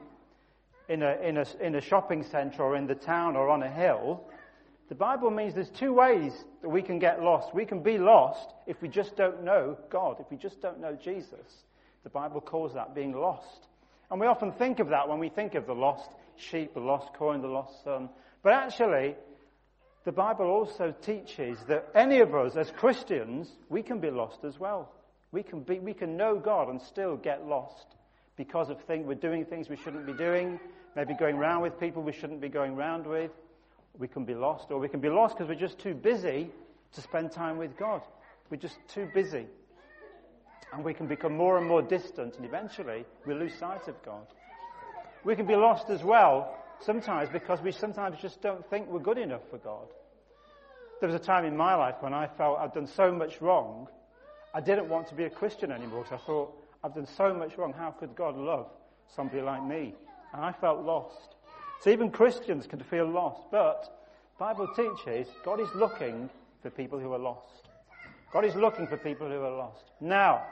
in 0.90 1.04
a, 1.04 1.14
in 1.22 1.38
a, 1.38 1.46
in 1.62 1.76
a 1.76 1.82
shopping 1.82 2.24
centre 2.24 2.64
or 2.64 2.76
in 2.76 2.88
the 2.88 2.96
town 2.96 3.36
or 3.36 3.50
on 3.50 3.64
a 3.64 3.70
hill. 3.70 4.24
The 4.90 4.96
Bible 4.96 5.30
means 5.30 5.54
there's 5.54 5.70
two 5.70 5.94
ways 5.94 6.32
that 6.62 6.70
we 6.70 6.82
can 6.82 6.98
get 6.98 7.22
lost. 7.22 7.54
We 7.54 7.66
can 7.66 7.82
be 7.82 7.98
lost 7.98 8.54
if 8.66 8.82
we 8.82 8.88
just 8.88 9.18
don't 9.18 9.44
know 9.44 9.78
God, 9.90 10.18
if 10.20 10.32
we 10.32 10.38
just 10.38 10.62
don't 10.62 10.80
know 10.80 10.96
Jesus. 10.96 11.64
The 12.04 12.10
Bible 12.10 12.40
calls 12.40 12.74
that 12.74 12.96
being 12.96 13.14
lost. 13.14 13.68
And 14.10 14.22
we 14.22 14.28
often 14.28 14.54
think 14.54 14.80
of 14.80 14.90
that 14.90 15.10
when 15.10 15.20
we 15.20 15.28
think 15.28 15.56
of 15.56 15.66
the 15.66 15.74
lost 15.74 16.10
sheep, 16.38 16.74
the 16.74 16.80
lost 16.80 17.14
coin, 17.14 17.42
the 17.42 17.48
lost 17.50 17.84
son. 17.84 18.10
But 18.44 18.54
actually, 18.54 19.16
the 20.06 20.14
Bible 20.14 20.46
also 20.46 20.94
teaches 21.02 21.58
that 21.68 21.90
any 21.94 22.20
of 22.20 22.34
us 22.34 22.56
as 22.56 22.72
Christians, 22.72 23.50
we 23.68 23.84
can 23.84 24.00
be 24.00 24.10
lost 24.10 24.46
as 24.46 24.58
well. 24.58 24.94
We 25.34 25.44
can, 25.44 25.64
be, 25.64 25.80
we 25.80 25.94
can 25.94 26.16
know 26.16 26.40
God 26.40 26.70
and 26.70 26.82
still 26.82 27.18
get 27.18 27.46
lost 27.46 27.98
because 28.38 28.70
of 28.70 28.80
things, 28.84 29.06
we're 29.06 29.16
doing 29.16 29.44
things 29.44 29.68
we 29.68 29.76
shouldn't 29.76 30.06
be 30.06 30.14
doing, 30.14 30.60
maybe 30.98 31.14
going 31.14 31.36
around 31.36 31.62
with 31.62 31.80
people 31.80 32.02
we 32.02 32.12
shouldn't 32.12 32.42
be 32.42 32.50
going 32.50 32.74
around 32.74 33.06
with. 33.06 33.30
We 34.00 34.08
can 34.08 34.26
be 34.26 34.34
lost, 34.34 34.72
or 34.72 34.80
we 34.80 34.90
can 34.90 35.00
be 35.00 35.10
lost 35.10 35.38
because 35.38 35.48
we're 35.48 35.68
just 35.68 35.78
too 35.78 35.94
busy 35.94 36.50
to 36.94 37.02
spend 37.02 37.32
time 37.32 37.58
with 37.58 37.78
God. 37.78 38.02
We're 38.50 38.58
just 38.58 38.78
too 38.92 39.08
busy. 39.14 39.46
And 40.74 40.84
we 40.84 40.96
can 40.96 41.06
become 41.06 41.38
more 41.38 41.60
and 41.60 41.68
more 41.68 41.84
distant, 41.84 42.36
and 42.38 42.46
eventually 42.46 43.06
we 43.28 43.36
lose 43.36 43.54
sight 43.60 43.88
of 43.88 44.04
God. 44.04 44.26
We 45.24 45.36
can 45.36 45.46
be 45.46 45.56
lost 45.56 45.92
as 45.92 46.04
well, 46.04 46.58
sometimes 46.82 47.30
because 47.32 47.62
we 47.62 47.72
sometimes 47.72 48.18
just 48.20 48.42
don't 48.42 48.68
think 48.72 48.88
we're 48.88 49.00
good 49.00 49.20
enough 49.20 49.48
for 49.52 49.60
God. 49.60 49.86
There 51.00 51.10
was 51.10 51.16
a 51.16 51.24
time 51.24 51.46
in 51.46 51.56
my 51.56 51.76
life 51.76 51.96
when 52.00 52.16
I 52.16 52.28
felt 52.40 52.58
I'd 52.58 52.74
done 52.74 52.88
so 52.88 53.12
much 53.12 53.40
wrong, 53.40 53.88
I 54.52 54.62
didn't 54.62 54.90
want 54.90 55.08
to 55.10 55.16
be 55.16 55.26
a 55.26 55.30
Christian 55.30 55.72
anymore 55.72 56.04
because 56.04 56.20
I 56.24 56.26
thought, 56.26 56.54
I've 56.84 56.96
done 56.96 57.08
so 57.18 57.36
much 57.36 57.56
wrong. 57.56 57.72
How 57.72 57.92
could 57.92 58.16
God 58.16 58.36
love 58.36 58.68
somebody 59.16 59.42
like 59.42 59.64
me? 59.64 59.94
And 60.34 60.44
I 60.44 60.52
felt 60.52 60.84
lost. 60.84 61.36
So 61.82 61.90
even 61.90 62.12
Christians 62.12 62.68
can 62.68 62.80
feel 62.80 63.10
lost. 63.10 63.42
But 63.52 63.88
Bible 64.40 64.68
teaches 64.76 65.28
God 65.44 65.60
is 65.60 65.70
looking 65.76 66.30
for 66.62 66.70
people 66.70 67.00
who 67.00 67.14
are 67.14 67.20
lost. 67.20 67.68
God 68.32 68.46
is 68.46 68.56
looking 68.56 68.88
for 68.88 68.98
people 68.98 69.28
who 69.28 69.42
are 69.42 69.58
lost. 69.58 69.84
Now, 70.02 70.44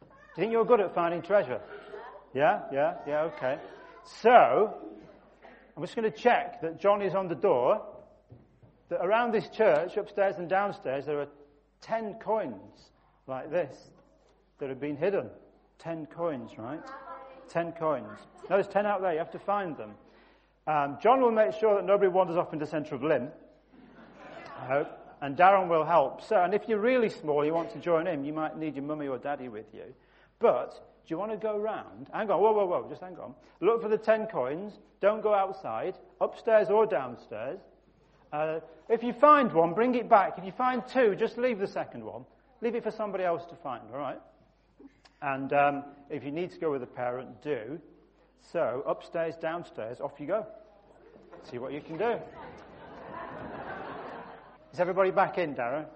do 0.00 0.06
you 0.36 0.42
think 0.42 0.52
you're 0.52 0.64
good 0.64 0.80
at 0.80 0.94
finding 0.94 1.22
treasure? 1.22 1.60
Yeah, 2.34 2.62
yeah, 2.72 2.94
yeah, 3.06 3.22
okay. 3.22 3.58
So, 4.22 4.74
I'm 5.76 5.82
just 5.82 5.96
going 5.96 6.10
to 6.10 6.16
check 6.16 6.60
that 6.62 6.80
John 6.80 7.02
is 7.02 7.14
on 7.14 7.28
the 7.28 7.34
door. 7.34 7.82
That 8.88 9.04
around 9.04 9.32
this 9.32 9.48
church, 9.48 9.96
upstairs 9.96 10.36
and 10.38 10.48
downstairs, 10.48 11.06
there 11.06 11.20
are 11.20 11.28
ten 11.80 12.14
coins 12.14 12.90
like 13.26 13.50
this 13.50 13.74
that 14.58 14.68
have 14.68 14.80
been 14.80 14.96
hidden. 14.96 15.28
Ten 15.78 16.06
coins, 16.06 16.52
right? 16.56 16.80
Ten 17.48 17.72
coins. 17.72 18.18
No, 18.48 18.56
there's 18.56 18.68
ten 18.68 18.86
out 18.86 19.00
there. 19.02 19.12
You 19.12 19.18
have 19.18 19.32
to 19.32 19.38
find 19.38 19.76
them. 19.76 19.94
Um, 20.66 20.98
John 21.00 21.20
will 21.20 21.30
make 21.30 21.52
sure 21.54 21.76
that 21.76 21.84
nobody 21.84 22.08
wanders 22.08 22.36
off 22.36 22.52
into 22.52 22.94
of 22.94 23.02
Lynn. 23.02 23.28
I 24.60 24.66
hope. 24.66 24.88
And 25.22 25.36
Darren 25.36 25.68
will 25.68 25.84
help. 25.84 26.22
So, 26.22 26.42
and 26.42 26.52
if 26.52 26.68
you're 26.68 26.80
really 26.80 27.08
small, 27.08 27.44
you 27.44 27.54
want 27.54 27.72
to 27.72 27.78
join 27.78 28.06
him, 28.06 28.24
you 28.24 28.32
might 28.32 28.58
need 28.58 28.74
your 28.74 28.84
mummy 28.84 29.08
or 29.08 29.16
daddy 29.16 29.48
with 29.48 29.66
you. 29.72 29.94
But 30.40 30.72
do 31.06 31.14
you 31.14 31.18
want 31.18 31.30
to 31.30 31.38
go 31.38 31.58
round? 31.58 32.08
Hang 32.12 32.30
on, 32.30 32.40
whoa, 32.40 32.52
whoa, 32.52 32.66
whoa, 32.66 32.86
just 32.88 33.00
hang 33.00 33.16
on. 33.18 33.34
Look 33.60 33.80
for 33.80 33.88
the 33.88 33.96
10 33.96 34.26
coins. 34.26 34.74
Don't 35.00 35.22
go 35.22 35.32
outside, 35.32 35.94
upstairs 36.20 36.68
or 36.68 36.84
downstairs. 36.84 37.60
Uh, 38.32 38.60
if 38.88 39.02
you 39.02 39.12
find 39.12 39.52
one, 39.52 39.72
bring 39.72 39.94
it 39.94 40.08
back. 40.08 40.34
If 40.36 40.44
you 40.44 40.52
find 40.52 40.82
two, 40.86 41.14
just 41.14 41.38
leave 41.38 41.58
the 41.58 41.66
second 41.66 42.04
one. 42.04 42.24
Leave 42.60 42.74
it 42.74 42.82
for 42.82 42.90
somebody 42.90 43.24
else 43.24 43.44
to 43.46 43.54
find, 43.56 43.82
all 43.92 43.98
right? 43.98 44.20
And 45.22 45.52
um, 45.52 45.84
if 46.10 46.24
you 46.24 46.30
need 46.30 46.50
to 46.52 46.58
go 46.58 46.70
with 46.70 46.82
a 46.82 46.86
parent, 46.86 47.42
do. 47.42 47.80
So, 48.40 48.82
upstairs, 48.86 49.34
downstairs, 49.36 50.00
off 50.00 50.12
you 50.18 50.26
go. 50.26 50.46
See 51.50 51.58
what 51.58 51.72
you 51.72 51.80
can 51.80 51.96
do. 51.96 52.18
Is 54.72 54.80
everybody 54.80 55.10
back 55.10 55.38
in, 55.38 55.54
Darren? 55.54 55.86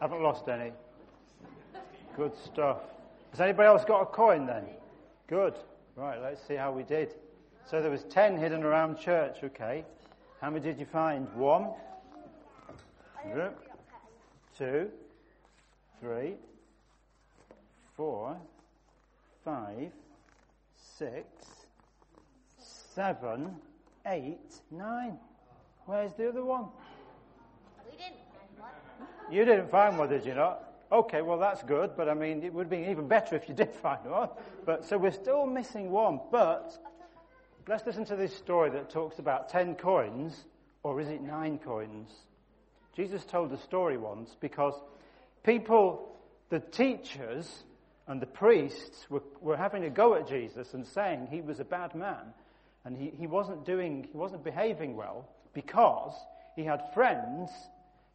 Haven't 0.00 0.22
lost 0.22 0.48
any. 0.48 0.72
Good 2.16 2.32
stuff. 2.36 2.78
Has 3.30 3.40
anybody 3.40 3.66
else 3.66 3.84
got 3.84 4.02
a 4.02 4.06
coin 4.06 4.46
then? 4.46 4.64
Good. 5.26 5.54
Right, 5.96 6.20
let's 6.20 6.46
see 6.46 6.54
how 6.54 6.72
we 6.72 6.82
did. 6.82 7.14
So 7.68 7.80
there 7.80 7.90
was 7.90 8.04
ten 8.04 8.38
hidden 8.38 8.62
around 8.62 8.98
church, 8.98 9.38
okay. 9.42 9.84
How 10.40 10.50
many 10.50 10.62
did 10.62 10.78
you 10.78 10.86
find? 10.86 11.26
One, 11.34 11.68
two, 14.56 14.88
three, 16.00 16.34
four, 17.96 18.36
five, 19.46 19.92
six, 20.98 21.24
seven, 22.58 23.54
eight, 24.04 24.60
nine. 24.72 25.16
Where's 25.84 26.12
the 26.14 26.28
other 26.28 26.44
one? 26.44 26.66
We 27.88 27.96
didn't 27.96 28.16
find 28.34 28.58
one. 28.58 29.32
You 29.32 29.44
didn't 29.44 29.70
find 29.70 29.96
one, 29.96 30.08
did 30.08 30.26
you 30.26 30.34
not? 30.34 30.64
Okay, 30.90 31.22
well 31.22 31.38
that's 31.38 31.62
good, 31.62 31.92
but 31.96 32.08
I 32.08 32.14
mean, 32.14 32.42
it 32.42 32.52
would 32.52 32.68
be 32.68 32.88
even 32.90 33.06
better 33.06 33.36
if 33.36 33.48
you 33.48 33.54
did 33.54 33.72
find 33.72 34.04
one. 34.10 34.30
But 34.64 34.84
so 34.84 34.98
we're 34.98 35.12
still 35.12 35.46
missing 35.46 35.92
one. 35.92 36.18
But 36.32 36.76
let's 37.68 37.86
listen 37.86 38.04
to 38.06 38.16
this 38.16 38.36
story 38.36 38.70
that 38.70 38.90
talks 38.90 39.20
about 39.20 39.48
ten 39.48 39.76
coins, 39.76 40.44
or 40.82 41.00
is 41.00 41.06
it 41.08 41.22
nine 41.22 41.60
coins? 41.60 42.10
Jesus 42.96 43.24
told 43.24 43.50
the 43.50 43.58
story 43.58 43.96
once 43.96 44.36
because 44.40 44.74
people, 45.44 46.16
the 46.48 46.58
teachers 46.58 47.62
and 48.06 48.20
the 48.20 48.26
priests 48.26 49.10
were, 49.10 49.22
were 49.40 49.56
having 49.56 49.84
a 49.84 49.90
go 49.90 50.14
at 50.14 50.28
Jesus 50.28 50.74
and 50.74 50.86
saying 50.86 51.28
he 51.30 51.40
was 51.40 51.60
a 51.60 51.64
bad 51.64 51.94
man 51.94 52.34
and 52.84 52.96
he, 52.96 53.12
he 53.18 53.26
wasn't 53.26 53.64
doing, 53.64 54.06
he 54.10 54.16
wasn't 54.16 54.44
behaving 54.44 54.96
well 54.96 55.28
because 55.52 56.14
he 56.54 56.62
had 56.62 56.92
friends 56.94 57.50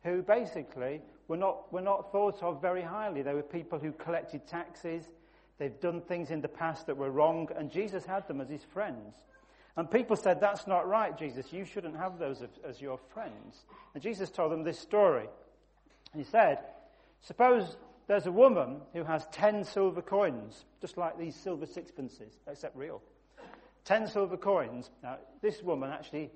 who 0.04 0.22
basically 0.22 1.02
were 1.28 1.38
not, 1.38 1.72
were 1.72 1.82
not 1.82 2.12
thought 2.12 2.42
of 2.42 2.62
very 2.62 2.82
highly. 2.82 3.22
They 3.22 3.34
were 3.34 3.44
people 3.44 3.80
who 3.80 3.92
collected 3.92 4.48
taxes. 4.48 5.10
They've 5.58 5.80
done 5.80 6.02
things 6.02 6.32
in 6.32 6.42
the 6.42 6.48
past 6.48 6.88
that 6.88 6.98
were 6.98 7.12
wrong, 7.12 7.50
and 7.56 7.70
Jesus 7.70 8.06
had 8.06 8.28
them 8.28 8.42
as 8.42 8.50
his 8.50 8.64
friends. 8.64 9.16
And 9.78 9.90
people 9.90 10.16
said, 10.16 10.42
That's 10.42 10.68
not 10.68 10.88
right, 10.88 11.18
Jesus. 11.18 11.54
You 11.54 11.66
shouldn't 11.66 11.96
have 11.96 12.20
those 12.20 12.42
as, 12.42 12.50
as 12.68 12.82
your 12.82 13.00
friends. 13.14 13.64
And 13.94 14.02
Jesus 14.02 14.30
told 14.30 14.52
them 14.52 14.64
this 14.64 14.80
story. 14.80 15.28
He 16.16 16.24
said, 16.24 16.60
Suppose 17.22 17.78
there's 18.12 18.26
a 18.26 18.32
woman 18.32 18.82
who 18.92 19.06
has 19.06 19.26
ten 19.32 19.64
silver 19.64 20.02
coins, 20.02 20.66
just 20.82 20.98
like 20.98 21.18
these 21.18 21.34
silver 21.34 21.66
sixpences, 21.66 22.34
except 22.46 22.76
real. 22.76 23.02
Ten 23.86 24.06
silver 24.06 24.36
coins. 24.36 24.90
Now, 25.02 25.18
this 25.42 25.64
woman 25.64 25.92
actually, 25.92 26.30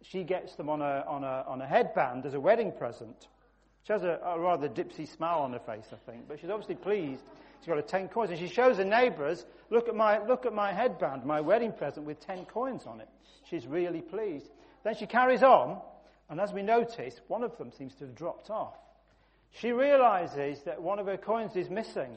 she 0.00 0.24
gets 0.24 0.54
them 0.54 0.70
on 0.70 0.80
a, 0.80 1.04
on 1.06 1.24
a, 1.24 1.44
on 1.46 1.60
a 1.60 1.66
headband 1.66 2.24
as 2.24 2.32
a 2.32 2.40
wedding 2.40 2.72
present. 2.72 3.28
She 3.82 3.92
has 3.92 4.04
a, 4.04 4.18
a 4.24 4.40
rather 4.40 4.70
dipsy 4.70 5.06
smile 5.06 5.40
on 5.40 5.52
her 5.52 5.58
face, 5.58 5.84
I 5.92 6.10
think, 6.10 6.28
but 6.28 6.40
she's 6.40 6.48
obviously 6.48 6.76
pleased. 6.76 7.22
She's 7.60 7.68
got 7.68 7.76
a 7.76 7.82
ten 7.82 8.08
coins, 8.08 8.30
and 8.30 8.38
she 8.38 8.48
shows 8.48 8.78
her 8.78 8.84
neighbours, 8.84 9.44
look 9.68 9.86
at 9.86 9.94
my, 9.94 10.24
look 10.26 10.46
at 10.46 10.54
my 10.54 10.72
headband, 10.72 11.26
my 11.26 11.42
wedding 11.42 11.72
present 11.72 12.06
with 12.06 12.20
ten 12.20 12.46
coins 12.46 12.86
on 12.86 13.02
it. 13.02 13.08
She's 13.50 13.66
really 13.66 14.00
pleased. 14.00 14.48
Then 14.82 14.94
she 14.94 15.04
carries 15.04 15.42
on, 15.42 15.78
and 16.30 16.40
as 16.40 16.54
we 16.54 16.62
notice, 16.62 17.20
one 17.28 17.42
of 17.42 17.58
them 17.58 17.70
seems 17.70 17.94
to 17.96 18.06
have 18.06 18.14
dropped 18.14 18.48
off. 18.48 18.78
She 19.52 19.72
realizes 19.72 20.62
that 20.64 20.80
one 20.80 20.98
of 20.98 21.06
her 21.06 21.16
coins 21.16 21.56
is 21.56 21.68
missing. 21.68 22.16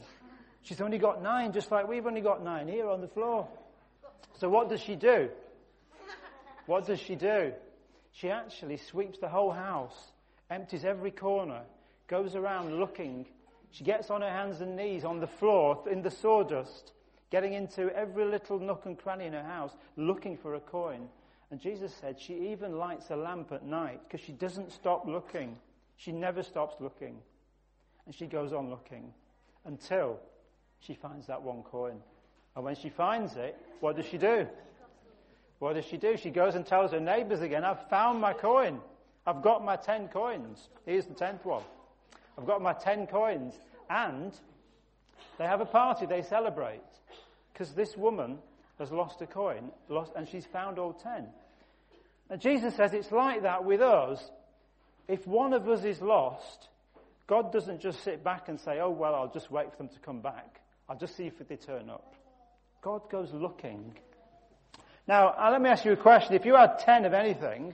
She's 0.63 0.81
only 0.81 0.99
got 0.99 1.23
nine, 1.23 1.53
just 1.53 1.71
like 1.71 1.87
we've 1.87 2.05
only 2.05 2.21
got 2.21 2.43
nine 2.43 2.67
here 2.67 2.89
on 2.89 3.01
the 3.01 3.07
floor. 3.07 3.47
So 4.39 4.49
what 4.49 4.69
does 4.69 4.81
she 4.81 4.95
do? 4.95 5.29
What 6.67 6.85
does 6.85 6.99
she 6.99 7.15
do? 7.15 7.53
She 8.11 8.29
actually 8.29 8.77
sweeps 8.77 9.17
the 9.19 9.29
whole 9.29 9.51
house, 9.51 9.95
empties 10.49 10.85
every 10.85 11.11
corner, 11.11 11.61
goes 12.07 12.35
around 12.35 12.79
looking. 12.79 13.25
She 13.71 13.83
gets 13.83 14.09
on 14.09 14.21
her 14.21 14.29
hands 14.29 14.61
and 14.61 14.75
knees 14.75 15.05
on 15.05 15.19
the 15.19 15.27
floor 15.27 15.83
in 15.89 16.01
the 16.01 16.11
sawdust, 16.11 16.91
getting 17.31 17.53
into 17.53 17.89
every 17.95 18.25
little 18.25 18.59
nook 18.59 18.85
and 18.85 18.97
cranny 18.97 19.25
in 19.25 19.33
her 19.33 19.43
house, 19.43 19.71
looking 19.95 20.37
for 20.37 20.55
a 20.55 20.59
coin. 20.59 21.07
And 21.49 21.59
Jesus 21.59 21.93
said 21.99 22.19
she 22.19 22.51
even 22.51 22.77
lights 22.77 23.09
a 23.09 23.15
lamp 23.15 23.51
at 23.51 23.65
night 23.65 24.01
because 24.03 24.25
she 24.25 24.33
doesn't 24.33 24.71
stop 24.71 25.05
looking. 25.07 25.57
She 25.97 26.11
never 26.11 26.43
stops 26.43 26.75
looking. 26.79 27.17
And 28.05 28.15
she 28.15 28.25
goes 28.25 28.53
on 28.53 28.69
looking 28.69 29.13
until 29.65 30.19
she 30.79 30.95
finds 30.95 31.27
that 31.27 31.41
one 31.41 31.63
coin. 31.63 31.97
And 32.55 32.65
when 32.65 32.75
she 32.75 32.89
finds 32.89 33.35
it, 33.35 33.55
what 33.79 33.95
does 33.95 34.05
she 34.05 34.17
do? 34.17 34.47
What 35.59 35.75
does 35.75 35.85
she 35.85 35.97
do? 35.97 36.17
She 36.17 36.31
goes 36.31 36.55
and 36.55 36.65
tells 36.65 36.91
her 36.91 36.99
neighbors 36.99 37.41
again, 37.41 37.63
I've 37.63 37.87
found 37.89 38.19
my 38.19 38.33
coin. 38.33 38.79
I've 39.27 39.43
got 39.43 39.63
my 39.63 39.75
ten 39.75 40.07
coins. 40.07 40.69
Here's 40.85 41.05
the 41.05 41.13
tenth 41.13 41.45
one. 41.45 41.63
I've 42.37 42.47
got 42.47 42.61
my 42.61 42.73
ten 42.73 43.05
coins. 43.05 43.53
And 43.89 44.33
they 45.37 45.45
have 45.45 45.61
a 45.61 45.65
party, 45.65 46.07
they 46.07 46.23
celebrate. 46.23 46.81
Because 47.53 47.73
this 47.73 47.95
woman 47.95 48.39
has 48.79 48.91
lost 48.91 49.21
a 49.21 49.27
coin, 49.27 49.71
lost, 49.89 50.13
and 50.15 50.27
she's 50.27 50.45
found 50.47 50.79
all 50.79 50.93
ten. 50.93 51.27
And 52.31 52.41
Jesus 52.41 52.75
says 52.75 52.93
it's 52.93 53.11
like 53.11 53.43
that 53.43 53.63
with 53.63 53.81
us. 53.81 54.31
If 55.07 55.27
one 55.27 55.53
of 55.53 55.67
us 55.67 55.83
is 55.83 56.01
lost, 56.01 56.67
God 57.27 57.51
doesn't 57.51 57.81
just 57.81 58.03
sit 58.03 58.23
back 58.23 58.49
and 58.49 58.59
say, 58.59 58.79
oh, 58.79 58.89
well, 58.89 59.15
I'll 59.15 59.31
just 59.31 59.51
wait 59.51 59.71
for 59.71 59.77
them 59.77 59.89
to 59.89 59.99
come 59.99 60.21
back. 60.21 60.61
I'll 60.89 60.97
just 60.97 61.15
see 61.15 61.27
if 61.27 61.47
they 61.47 61.55
turn 61.55 61.89
up. 61.89 62.13
God 62.81 63.09
goes 63.09 63.31
looking. 63.33 63.93
Now, 65.07 65.29
uh, 65.29 65.49
let 65.51 65.61
me 65.61 65.69
ask 65.69 65.85
you 65.85 65.93
a 65.93 65.97
question. 65.97 66.33
If 66.35 66.45
you 66.45 66.55
had 66.55 66.79
ten 66.79 67.05
of 67.05 67.13
anything, 67.13 67.73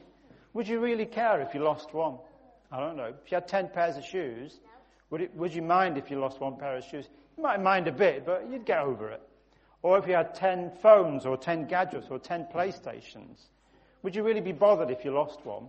would 0.54 0.68
you 0.68 0.80
really 0.80 1.06
care 1.06 1.42
if 1.42 1.54
you 1.54 1.62
lost 1.62 1.94
one? 1.94 2.18
I 2.72 2.80
don't 2.80 2.98
know. 2.98 3.14
If 3.24 3.32
you 3.32 3.36
had 3.36 3.48
ten 3.48 3.70
pairs 3.70 3.98
of 3.98 4.04
shoes, 4.04 4.60
would, 5.10 5.22
it, 5.22 5.36
would 5.36 5.54
you 5.54 5.62
mind 5.62 5.98
if 5.98 6.12
you 6.12 6.20
lost 6.20 6.40
one 6.40 6.58
pair 6.58 6.78
of 6.78 6.84
shoes? 6.84 7.08
You 7.38 7.44
might 7.44 7.62
mind 7.62 7.88
a 7.88 7.92
bit, 7.92 8.26
but 8.26 8.50
you'd 8.52 8.66
get 8.66 8.80
over 8.80 9.10
it. 9.12 9.22
Or 9.84 9.98
if 9.98 10.08
you 10.08 10.14
had 10.14 10.36
ten 10.36 10.72
phones 10.82 11.26
or 11.26 11.38
ten 11.38 11.68
gadgets 11.68 12.08
or 12.10 12.20
ten 12.20 12.48
PlayStations, 12.54 13.40
would 14.04 14.16
you 14.16 14.24
really 14.24 14.42
be 14.42 14.52
bothered 14.52 14.90
if 14.90 15.06
you 15.06 15.12
lost 15.12 15.46
one? 15.46 15.68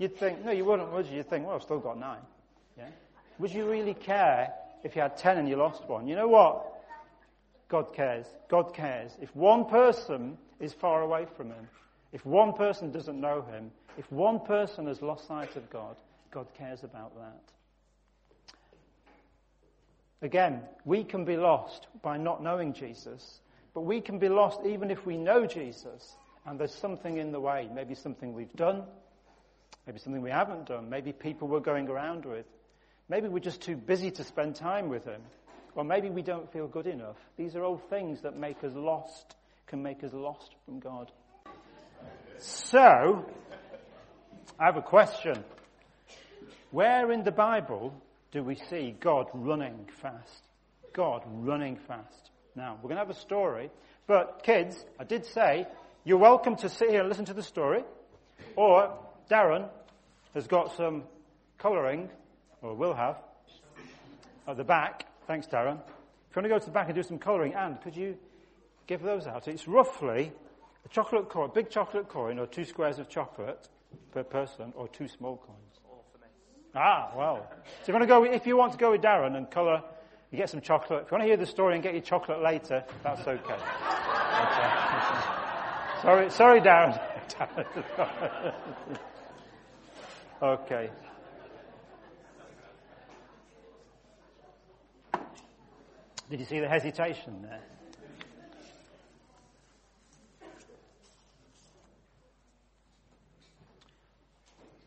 You'd 0.00 0.16
think, 0.16 0.42
no, 0.42 0.50
you 0.50 0.64
wouldn't, 0.64 0.90
would 0.92 1.06
you? 1.06 1.18
You'd 1.18 1.28
think, 1.28 1.46
well, 1.46 1.56
I've 1.56 1.62
still 1.62 1.78
got 1.78 2.00
nine. 2.00 2.22
Yeah? 2.78 2.86
Would 3.38 3.52
you 3.52 3.68
really 3.68 3.92
care 3.92 4.50
if 4.82 4.96
you 4.96 5.02
had 5.02 5.18
ten 5.18 5.36
and 5.36 5.46
you 5.46 5.56
lost 5.56 5.86
one? 5.86 6.08
You 6.08 6.16
know 6.16 6.26
what? 6.26 6.66
God 7.68 7.92
cares. 7.92 8.24
God 8.48 8.72
cares. 8.72 9.12
If 9.20 9.36
one 9.36 9.66
person 9.66 10.38
is 10.58 10.72
far 10.72 11.02
away 11.02 11.26
from 11.36 11.48
Him, 11.48 11.68
if 12.12 12.24
one 12.24 12.54
person 12.54 12.90
doesn't 12.90 13.20
know 13.20 13.42
Him, 13.42 13.70
if 13.98 14.10
one 14.10 14.40
person 14.40 14.86
has 14.86 15.02
lost 15.02 15.28
sight 15.28 15.54
of 15.56 15.68
God, 15.68 15.96
God 16.30 16.46
cares 16.56 16.82
about 16.82 17.12
that. 17.18 17.42
Again, 20.22 20.62
we 20.86 21.04
can 21.04 21.26
be 21.26 21.36
lost 21.36 21.88
by 22.00 22.16
not 22.16 22.42
knowing 22.42 22.72
Jesus, 22.72 23.40
but 23.74 23.82
we 23.82 24.00
can 24.00 24.18
be 24.18 24.30
lost 24.30 24.60
even 24.64 24.90
if 24.90 25.04
we 25.04 25.18
know 25.18 25.44
Jesus 25.44 26.16
and 26.46 26.58
there's 26.58 26.74
something 26.74 27.18
in 27.18 27.32
the 27.32 27.40
way. 27.40 27.68
Maybe 27.74 27.94
something 27.94 28.32
we've 28.32 28.52
done, 28.54 28.84
maybe 29.86 29.98
something 29.98 30.22
we 30.22 30.30
haven't 30.30 30.66
done, 30.66 30.88
maybe 30.88 31.12
people 31.12 31.48
we're 31.48 31.60
going 31.60 31.88
around 31.88 32.24
with. 32.24 32.46
Maybe 33.08 33.28
we're 33.28 33.40
just 33.40 33.60
too 33.60 33.76
busy 33.76 34.10
to 34.12 34.24
spend 34.24 34.54
time 34.54 34.88
with 34.88 35.04
Him. 35.04 35.20
Or 35.74 35.84
maybe 35.84 36.10
we 36.10 36.22
don't 36.22 36.52
feel 36.52 36.66
good 36.66 36.86
enough. 36.86 37.16
These 37.36 37.56
are 37.56 37.64
all 37.64 37.78
things 37.90 38.22
that 38.22 38.36
make 38.36 38.62
us 38.64 38.72
lost, 38.74 39.36
can 39.66 39.82
make 39.82 40.02
us 40.04 40.12
lost 40.12 40.54
from 40.64 40.80
God. 40.80 41.10
So, 42.38 43.24
I 44.58 44.64
have 44.64 44.76
a 44.76 44.82
question. 44.82 45.44
Where 46.70 47.10
in 47.12 47.24
the 47.24 47.32
Bible 47.32 47.92
do 48.32 48.42
we 48.42 48.54
see 48.54 48.94
God 48.98 49.26
running 49.34 49.88
fast? 50.00 50.44
God 50.92 51.22
running 51.26 51.76
fast. 51.76 52.30
Now, 52.54 52.76
we're 52.76 52.88
going 52.88 52.96
to 52.96 53.06
have 53.06 53.10
a 53.10 53.14
story, 53.14 53.70
but 54.06 54.42
kids, 54.44 54.84
I 54.98 55.04
did 55.04 55.24
say, 55.26 55.66
you're 56.04 56.18
welcome 56.18 56.56
to 56.56 56.68
sit 56.68 56.90
here 56.90 57.00
and 57.00 57.08
listen 57.08 57.26
to 57.26 57.34
the 57.34 57.42
story, 57.42 57.82
or 58.56 58.96
Darren 59.30 59.68
has 60.34 60.46
got 60.46 60.76
some 60.76 61.04
colouring, 61.58 62.10
or 62.62 62.74
will 62.74 62.94
have, 62.94 63.16
at 64.48 64.56
the 64.56 64.64
back, 64.64 65.06
Thanks, 65.30 65.46
Darren. 65.46 65.78
If 65.78 66.34
you 66.34 66.42
want 66.42 66.44
to 66.46 66.48
go 66.48 66.58
to 66.58 66.66
the 66.66 66.72
back 66.72 66.86
and 66.86 66.94
do 66.96 67.04
some 67.04 67.20
colouring, 67.20 67.54
and 67.54 67.80
could 67.82 67.96
you 67.96 68.18
give 68.88 69.00
those 69.00 69.28
out? 69.28 69.46
It's 69.46 69.68
roughly 69.68 70.32
a 70.84 70.88
chocolate 70.88 71.28
coin, 71.28 71.50
a 71.50 71.52
big 71.52 71.70
chocolate 71.70 72.08
coin, 72.08 72.36
or 72.40 72.48
two 72.48 72.64
squares 72.64 72.98
of 72.98 73.08
chocolate 73.08 73.68
per 74.10 74.24
person, 74.24 74.72
or 74.74 74.88
two 74.88 75.06
small 75.06 75.36
coins. 75.36 75.80
Ah, 76.74 77.12
well. 77.14 77.46
So 77.48 77.82
if 77.82 77.88
you 77.88 77.94
want 77.94 78.02
to 78.02 78.08
go, 78.08 78.24
if 78.24 78.44
you 78.44 78.56
want 78.56 78.72
to 78.72 78.78
go 78.78 78.90
with 78.90 79.02
Darren 79.02 79.36
and 79.36 79.48
colour 79.48 79.84
You 80.32 80.38
get 80.38 80.50
some 80.50 80.60
chocolate. 80.60 81.04
If 81.04 81.12
you 81.12 81.18
want 81.18 81.22
to 81.22 81.28
hear 81.28 81.36
the 81.36 81.46
story 81.46 81.74
and 81.74 81.82
get 81.82 81.92
your 81.92 82.02
chocolate 82.02 82.42
later, 82.42 82.84
that's 83.04 83.20
okay. 83.20 83.32
okay. 83.38 84.70
sorry, 86.02 86.30
sorry, 86.30 86.60
Darren. 86.60 87.00
okay. 90.42 90.90
Did 96.28 96.38
you 96.38 96.46
see 96.46 96.60
the 96.60 96.68
hesitation 96.68 97.42
there? 97.42 97.60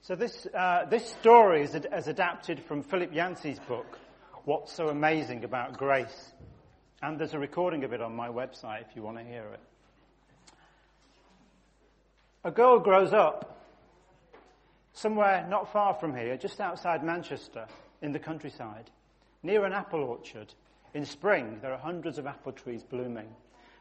So 0.01 0.15
this, 0.15 0.47
uh, 0.53 0.85
this 0.89 1.09
story 1.11 1.63
is, 1.63 1.75
ad- 1.75 1.87
is 1.95 2.07
adapted 2.07 2.61
from 2.65 2.83
Philip 2.83 3.13
Yancey's 3.13 3.59
book, 3.59 3.99
What's 4.43 4.73
So 4.73 4.89
Amazing 4.89 5.45
About 5.45 5.77
Grace. 5.77 6.33
And 7.01 7.17
there's 7.17 7.33
a 7.33 7.39
recording 7.39 7.83
of 7.83 7.93
it 7.93 8.01
on 8.01 8.15
my 8.15 8.27
website 8.27 8.81
if 8.81 8.95
you 8.95 9.01
want 9.01 9.17
to 9.17 9.23
hear 9.23 9.45
it. 9.53 9.59
A 12.43 12.51
girl 12.51 12.79
grows 12.79 13.13
up 13.13 13.62
somewhere 14.93 15.45
not 15.49 15.73
far 15.73 15.93
from 15.95 16.15
here, 16.15 16.37
just 16.37 16.59
outside 16.59 17.03
Manchester, 17.03 17.67
in 18.01 18.11
the 18.11 18.19
countryside, 18.19 18.89
near 19.41 19.65
an 19.65 19.73
apple 19.73 20.03
orchard. 20.03 20.53
In 20.93 21.05
spring, 21.05 21.59
there 21.61 21.73
are 21.73 21.79
hundreds 21.79 22.17
of 22.17 22.27
apple 22.27 22.51
trees 22.51 22.83
blooming. 22.83 23.27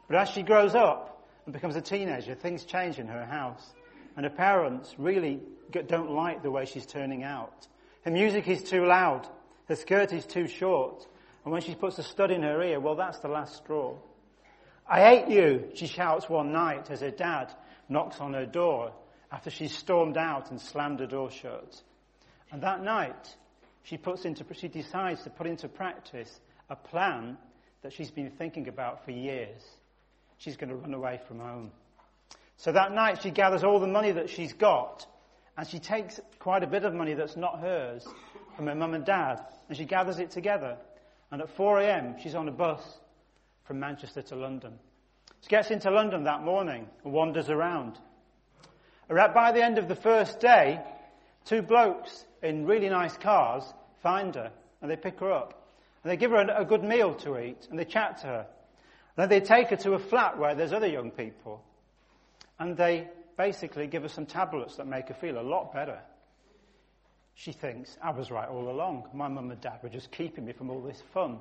But 0.07 0.17
as 0.17 0.29
she 0.29 0.41
grows 0.41 0.75
up 0.75 1.25
and 1.45 1.53
becomes 1.53 1.75
a 1.75 1.81
teenager, 1.81 2.35
things 2.35 2.65
change 2.65 2.99
in 2.99 3.07
her 3.07 3.25
house. 3.25 3.73
And 4.15 4.25
her 4.25 4.31
parents 4.31 4.95
really 4.97 5.39
don't 5.87 6.11
like 6.11 6.43
the 6.43 6.51
way 6.51 6.65
she's 6.65 6.85
turning 6.85 7.23
out. 7.23 7.67
Her 8.03 8.11
music 8.11 8.47
is 8.47 8.63
too 8.63 8.85
loud. 8.85 9.27
Her 9.67 9.75
skirt 9.75 10.11
is 10.11 10.25
too 10.25 10.47
short. 10.47 11.05
And 11.43 11.51
when 11.51 11.61
she 11.61 11.75
puts 11.75 11.99
a 11.99 12.03
stud 12.03 12.31
in 12.31 12.43
her 12.43 12.61
ear, 12.61 12.79
well, 12.79 12.95
that's 12.95 13.19
the 13.19 13.27
last 13.27 13.57
straw. 13.57 13.95
I 14.87 14.99
hate 14.99 15.27
you, 15.29 15.69
she 15.75 15.87
shouts 15.87 16.29
one 16.29 16.51
night 16.51 16.89
as 16.91 17.01
her 17.01 17.11
dad 17.11 17.53
knocks 17.87 18.19
on 18.19 18.33
her 18.33 18.45
door 18.45 18.91
after 19.33 19.49
she's 19.49 19.75
stormed 19.75 20.15
out 20.15 20.51
and 20.51 20.61
slammed 20.61 20.99
the 20.99 21.07
door 21.07 21.31
shut. 21.31 21.81
And 22.51 22.61
that 22.61 22.83
night, 22.83 23.35
she 23.81 23.97
puts 23.97 24.25
into, 24.25 24.45
she 24.53 24.67
decides 24.67 25.23
to 25.23 25.31
put 25.31 25.47
into 25.47 25.67
practice 25.67 26.39
a 26.69 26.75
plan 26.75 27.39
that 27.81 27.93
she's 27.93 28.11
been 28.11 28.29
thinking 28.29 28.67
about 28.67 29.03
for 29.03 29.11
years. 29.11 29.59
She's 30.37 30.55
going 30.55 30.69
to 30.69 30.75
run 30.75 30.93
away 30.93 31.19
from 31.27 31.39
home. 31.39 31.71
So 32.57 32.71
that 32.73 32.93
night 32.93 33.23
she 33.23 33.31
gathers 33.31 33.63
all 33.63 33.79
the 33.79 33.87
money 33.87 34.11
that 34.11 34.29
she's 34.29 34.53
got 34.53 35.07
and 35.57 35.67
she 35.67 35.79
takes 35.79 36.19
quite 36.37 36.63
a 36.63 36.67
bit 36.67 36.85
of 36.85 36.93
money 36.93 37.15
that's 37.15 37.35
not 37.35 37.59
hers 37.59 38.05
from 38.55 38.67
her 38.67 38.75
mum 38.75 38.93
and 38.93 39.03
dad 39.03 39.39
and 39.67 39.75
she 39.75 39.85
gathers 39.85 40.19
it 40.19 40.29
together. 40.29 40.77
And 41.31 41.41
at 41.41 41.49
4 41.57 41.79
a.m. 41.79 42.15
she's 42.21 42.35
on 42.35 42.47
a 42.47 42.51
bus 42.51 42.81
from 43.63 43.79
Manchester 43.79 44.21
to 44.21 44.35
London. 44.35 44.77
She 45.41 45.49
gets 45.49 45.71
into 45.71 45.89
London 45.89 46.25
that 46.25 46.43
morning 46.43 46.87
and 47.03 47.11
wanders 47.11 47.49
around. 47.49 47.97
By 49.13 49.51
the 49.51 49.63
end 49.63 49.77
of 49.77 49.87
the 49.87 49.95
first 49.95 50.39
day, 50.39 50.81
two 51.45 51.61
blokes 51.61 52.25
in 52.41 52.65
really 52.65 52.89
nice 52.89 53.15
cars 53.17 53.63
find 54.01 54.35
her 54.35 54.51
and 54.81 54.89
they 54.89 54.95
pick 54.95 55.19
her 55.19 55.31
up. 55.31 55.67
And 56.03 56.11
they 56.11 56.17
give 56.17 56.31
her 56.31 56.41
a 56.41 56.65
good 56.65 56.83
meal 56.83 57.15
to 57.15 57.39
eat 57.39 57.67
and 57.69 57.79
they 57.79 57.85
chat 57.85 58.19
to 58.21 58.27
her. 58.27 58.47
And 59.15 59.29
then 59.29 59.29
they 59.29 59.45
take 59.45 59.69
her 59.69 59.75
to 59.77 59.93
a 59.93 59.99
flat 59.99 60.37
where 60.37 60.55
there's 60.55 60.73
other 60.73 60.87
young 60.87 61.11
people 61.11 61.63
and 62.59 62.77
they 62.77 63.07
basically 63.37 63.87
give 63.87 64.03
her 64.03 64.09
some 64.09 64.25
tablets 64.25 64.77
that 64.77 64.87
make 64.87 65.07
her 65.07 65.13
feel 65.13 65.39
a 65.39 65.41
lot 65.41 65.73
better. 65.73 65.99
She 67.35 67.51
thinks, 67.51 67.97
I 68.01 68.11
was 68.11 68.29
right 68.29 68.47
all 68.47 68.69
along. 68.69 69.09
My 69.13 69.27
mum 69.27 69.49
and 69.51 69.59
dad 69.59 69.79
were 69.81 69.89
just 69.89 70.11
keeping 70.11 70.45
me 70.45 70.53
from 70.53 70.69
all 70.69 70.81
this 70.81 71.01
fun. 71.13 71.39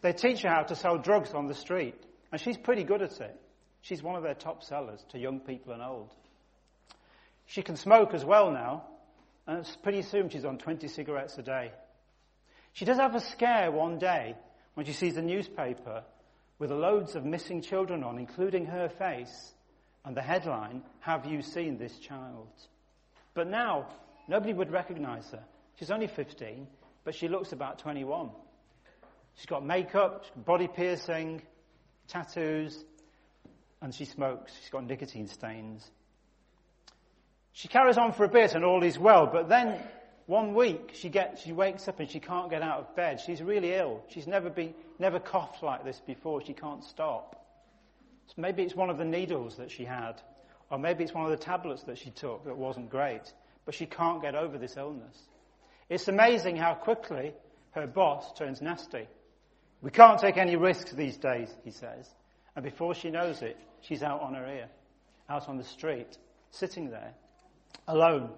They 0.00 0.12
teach 0.12 0.42
her 0.42 0.48
how 0.48 0.62
to 0.62 0.74
sell 0.74 0.98
drugs 0.98 1.32
on 1.34 1.46
the 1.46 1.54
street, 1.54 1.96
and 2.32 2.40
she's 2.40 2.56
pretty 2.56 2.84
good 2.84 3.02
at 3.02 3.20
it. 3.20 3.40
She's 3.82 4.02
one 4.02 4.16
of 4.16 4.22
their 4.22 4.34
top 4.34 4.62
sellers 4.62 5.04
to 5.10 5.18
young 5.18 5.40
people 5.40 5.72
and 5.72 5.82
old. 5.82 6.10
She 7.46 7.62
can 7.62 7.76
smoke 7.76 8.12
as 8.12 8.24
well 8.24 8.50
now, 8.50 8.84
and 9.46 9.58
it's 9.58 9.76
pretty 9.76 10.02
soon 10.02 10.28
she's 10.28 10.44
on 10.44 10.58
20 10.58 10.88
cigarettes 10.88 11.38
a 11.38 11.42
day. 11.42 11.72
She 12.72 12.84
does 12.84 12.98
have 12.98 13.14
a 13.14 13.20
scare 13.20 13.70
one 13.70 13.98
day 13.98 14.34
when 14.74 14.84
she 14.84 14.92
sees 14.92 15.16
a 15.16 15.22
newspaper 15.22 16.02
with 16.58 16.70
loads 16.70 17.14
of 17.14 17.24
missing 17.24 17.62
children 17.62 18.02
on, 18.02 18.18
including 18.18 18.66
her 18.66 18.88
face, 18.88 19.52
and 20.04 20.16
the 20.16 20.22
headline, 20.22 20.82
Have 21.00 21.26
You 21.26 21.42
Seen 21.42 21.78
This 21.78 21.98
Child? 21.98 22.48
But 23.34 23.48
now, 23.48 23.88
nobody 24.28 24.52
would 24.52 24.70
recognize 24.70 25.30
her. 25.30 25.42
She's 25.78 25.90
only 25.90 26.06
15, 26.06 26.66
but 27.04 27.14
she 27.14 27.28
looks 27.28 27.52
about 27.52 27.78
21. 27.78 28.30
She's 29.36 29.46
got 29.46 29.64
makeup, 29.64 30.24
body 30.34 30.68
piercing, 30.68 31.42
tattoos, 32.08 32.84
and 33.82 33.94
she 33.94 34.06
smokes. 34.06 34.52
She's 34.60 34.70
got 34.70 34.86
nicotine 34.86 35.28
stains. 35.28 35.88
She 37.56 37.68
carries 37.68 37.96
on 37.96 38.12
for 38.12 38.24
a 38.24 38.28
bit 38.28 38.54
and 38.54 38.66
all 38.66 38.82
is 38.82 38.98
well, 38.98 39.26
but 39.26 39.48
then 39.48 39.80
one 40.26 40.52
week 40.52 40.90
she 40.92 41.08
gets, 41.08 41.42
she 41.42 41.52
wakes 41.52 41.88
up 41.88 41.98
and 41.98 42.10
she 42.10 42.20
can't 42.20 42.50
get 42.50 42.60
out 42.60 42.80
of 42.80 42.94
bed. 42.94 43.18
She's 43.18 43.40
really 43.40 43.72
ill. 43.72 44.02
She's 44.08 44.26
never 44.26 44.50
been, 44.50 44.74
never 44.98 45.18
coughed 45.18 45.62
like 45.62 45.82
this 45.82 45.98
before. 46.06 46.42
She 46.44 46.52
can't 46.52 46.84
stop. 46.84 47.46
So 48.26 48.34
maybe 48.36 48.62
it's 48.62 48.74
one 48.74 48.90
of 48.90 48.98
the 48.98 49.06
needles 49.06 49.56
that 49.56 49.70
she 49.70 49.86
had, 49.86 50.20
or 50.70 50.78
maybe 50.78 51.02
it's 51.02 51.14
one 51.14 51.24
of 51.24 51.30
the 51.30 51.42
tablets 51.42 51.84
that 51.84 51.96
she 51.96 52.10
took 52.10 52.44
that 52.44 52.58
wasn't 52.58 52.90
great, 52.90 53.32
but 53.64 53.74
she 53.74 53.86
can't 53.86 54.20
get 54.20 54.34
over 54.34 54.58
this 54.58 54.76
illness. 54.76 55.16
It's 55.88 56.08
amazing 56.08 56.56
how 56.56 56.74
quickly 56.74 57.32
her 57.70 57.86
boss 57.86 58.34
turns 58.34 58.60
nasty. 58.60 59.08
We 59.80 59.90
can't 59.90 60.20
take 60.20 60.36
any 60.36 60.56
risks 60.56 60.92
these 60.92 61.16
days, 61.16 61.48
he 61.64 61.70
says. 61.70 62.06
And 62.54 62.62
before 62.62 62.94
she 62.94 63.08
knows 63.08 63.40
it, 63.40 63.56
she's 63.80 64.02
out 64.02 64.20
on 64.20 64.34
her 64.34 64.46
ear, 64.46 64.68
out 65.30 65.48
on 65.48 65.56
the 65.56 65.64
street, 65.64 66.18
sitting 66.50 66.90
there, 66.90 67.14
alone. 67.86 68.30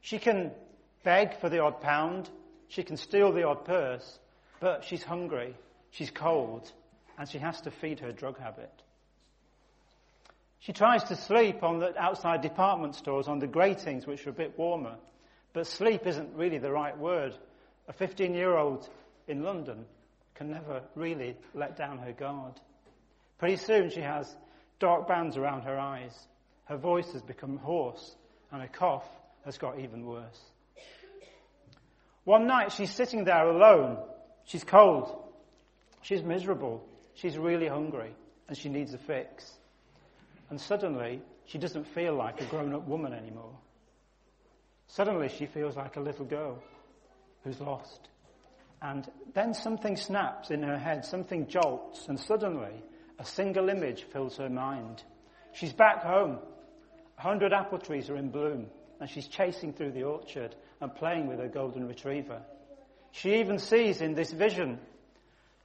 She 0.00 0.18
can 0.18 0.52
beg 1.04 1.38
for 1.40 1.48
the 1.48 1.60
odd 1.60 1.80
pound, 1.80 2.28
she 2.68 2.82
can 2.82 2.96
steal 2.96 3.32
the 3.32 3.46
odd 3.46 3.64
purse, 3.64 4.18
but 4.60 4.84
she's 4.84 5.02
hungry, 5.02 5.54
she's 5.90 6.10
cold, 6.10 6.70
and 7.18 7.28
she 7.28 7.38
has 7.38 7.60
to 7.62 7.70
feed 7.70 8.00
her 8.00 8.12
drug 8.12 8.38
habit. 8.38 8.72
She 10.60 10.72
tries 10.72 11.04
to 11.04 11.16
sleep 11.16 11.64
on 11.64 11.80
the 11.80 11.98
outside 12.00 12.40
department 12.40 12.94
stores 12.94 13.26
on 13.26 13.40
the 13.40 13.48
gratings, 13.48 14.06
which 14.06 14.24
are 14.26 14.30
a 14.30 14.34
bit 14.34 14.56
warmer. 14.56 14.96
But 15.52 15.66
sleep 15.66 16.06
isn't 16.06 16.36
really 16.36 16.58
the 16.58 16.70
right 16.70 16.96
word. 16.96 17.34
A 17.88 17.92
15 17.92 18.32
year 18.32 18.56
old 18.56 18.88
in 19.26 19.42
London 19.42 19.84
can 20.34 20.50
never 20.50 20.82
really 20.94 21.36
let 21.52 21.76
down 21.76 21.98
her 21.98 22.12
guard. 22.12 22.54
Pretty 23.38 23.56
soon 23.56 23.90
she 23.90 24.00
has 24.00 24.34
dark 24.78 25.08
bands 25.08 25.36
around 25.36 25.62
her 25.62 25.78
eyes. 25.78 26.16
Her 26.66 26.76
voice 26.76 27.12
has 27.12 27.22
become 27.22 27.58
hoarse, 27.58 28.14
and 28.52 28.62
her 28.62 28.68
cough 28.68 29.08
has 29.44 29.58
got 29.58 29.78
even 29.80 30.06
worse. 30.06 30.40
One 32.24 32.46
night 32.46 32.72
she's 32.72 32.92
sitting 32.92 33.24
there 33.24 33.48
alone. 33.48 33.98
She's 34.44 34.62
cold. 34.62 35.10
She's 36.02 36.22
miserable. 36.22 36.84
She's 37.14 37.36
really 37.36 37.66
hungry, 37.66 38.14
and 38.48 38.56
she 38.56 38.68
needs 38.68 38.94
a 38.94 38.98
fix. 38.98 39.50
And 40.50 40.60
suddenly, 40.60 41.20
she 41.46 41.58
doesn't 41.58 41.86
feel 41.88 42.14
like 42.14 42.40
a 42.40 42.44
grown 42.44 42.74
up 42.74 42.86
woman 42.86 43.12
anymore. 43.12 43.56
Suddenly, 44.86 45.28
she 45.28 45.46
feels 45.46 45.76
like 45.76 45.96
a 45.96 46.00
little 46.00 46.24
girl 46.24 46.62
who's 47.44 47.60
lost. 47.60 48.08
And 48.80 49.08
then 49.34 49.54
something 49.54 49.96
snaps 49.96 50.50
in 50.50 50.62
her 50.62 50.78
head, 50.78 51.04
something 51.04 51.46
jolts, 51.46 52.08
and 52.08 52.18
suddenly 52.18 52.82
a 53.18 53.24
single 53.24 53.68
image 53.68 54.04
fills 54.12 54.36
her 54.36 54.50
mind. 54.50 55.02
She's 55.52 55.72
back 55.72 56.02
home. 56.02 56.38
A 57.22 57.24
hundred 57.24 57.52
apple 57.52 57.78
trees 57.78 58.10
are 58.10 58.16
in 58.16 58.30
bloom, 58.30 58.66
and 58.98 59.08
she's 59.08 59.28
chasing 59.28 59.72
through 59.72 59.92
the 59.92 60.02
orchard 60.02 60.56
and 60.80 60.92
playing 60.92 61.28
with 61.28 61.38
her 61.38 61.46
golden 61.46 61.86
retriever. 61.86 62.42
She 63.12 63.36
even 63.36 63.60
sees 63.60 64.00
in 64.00 64.14
this 64.14 64.32
vision 64.32 64.80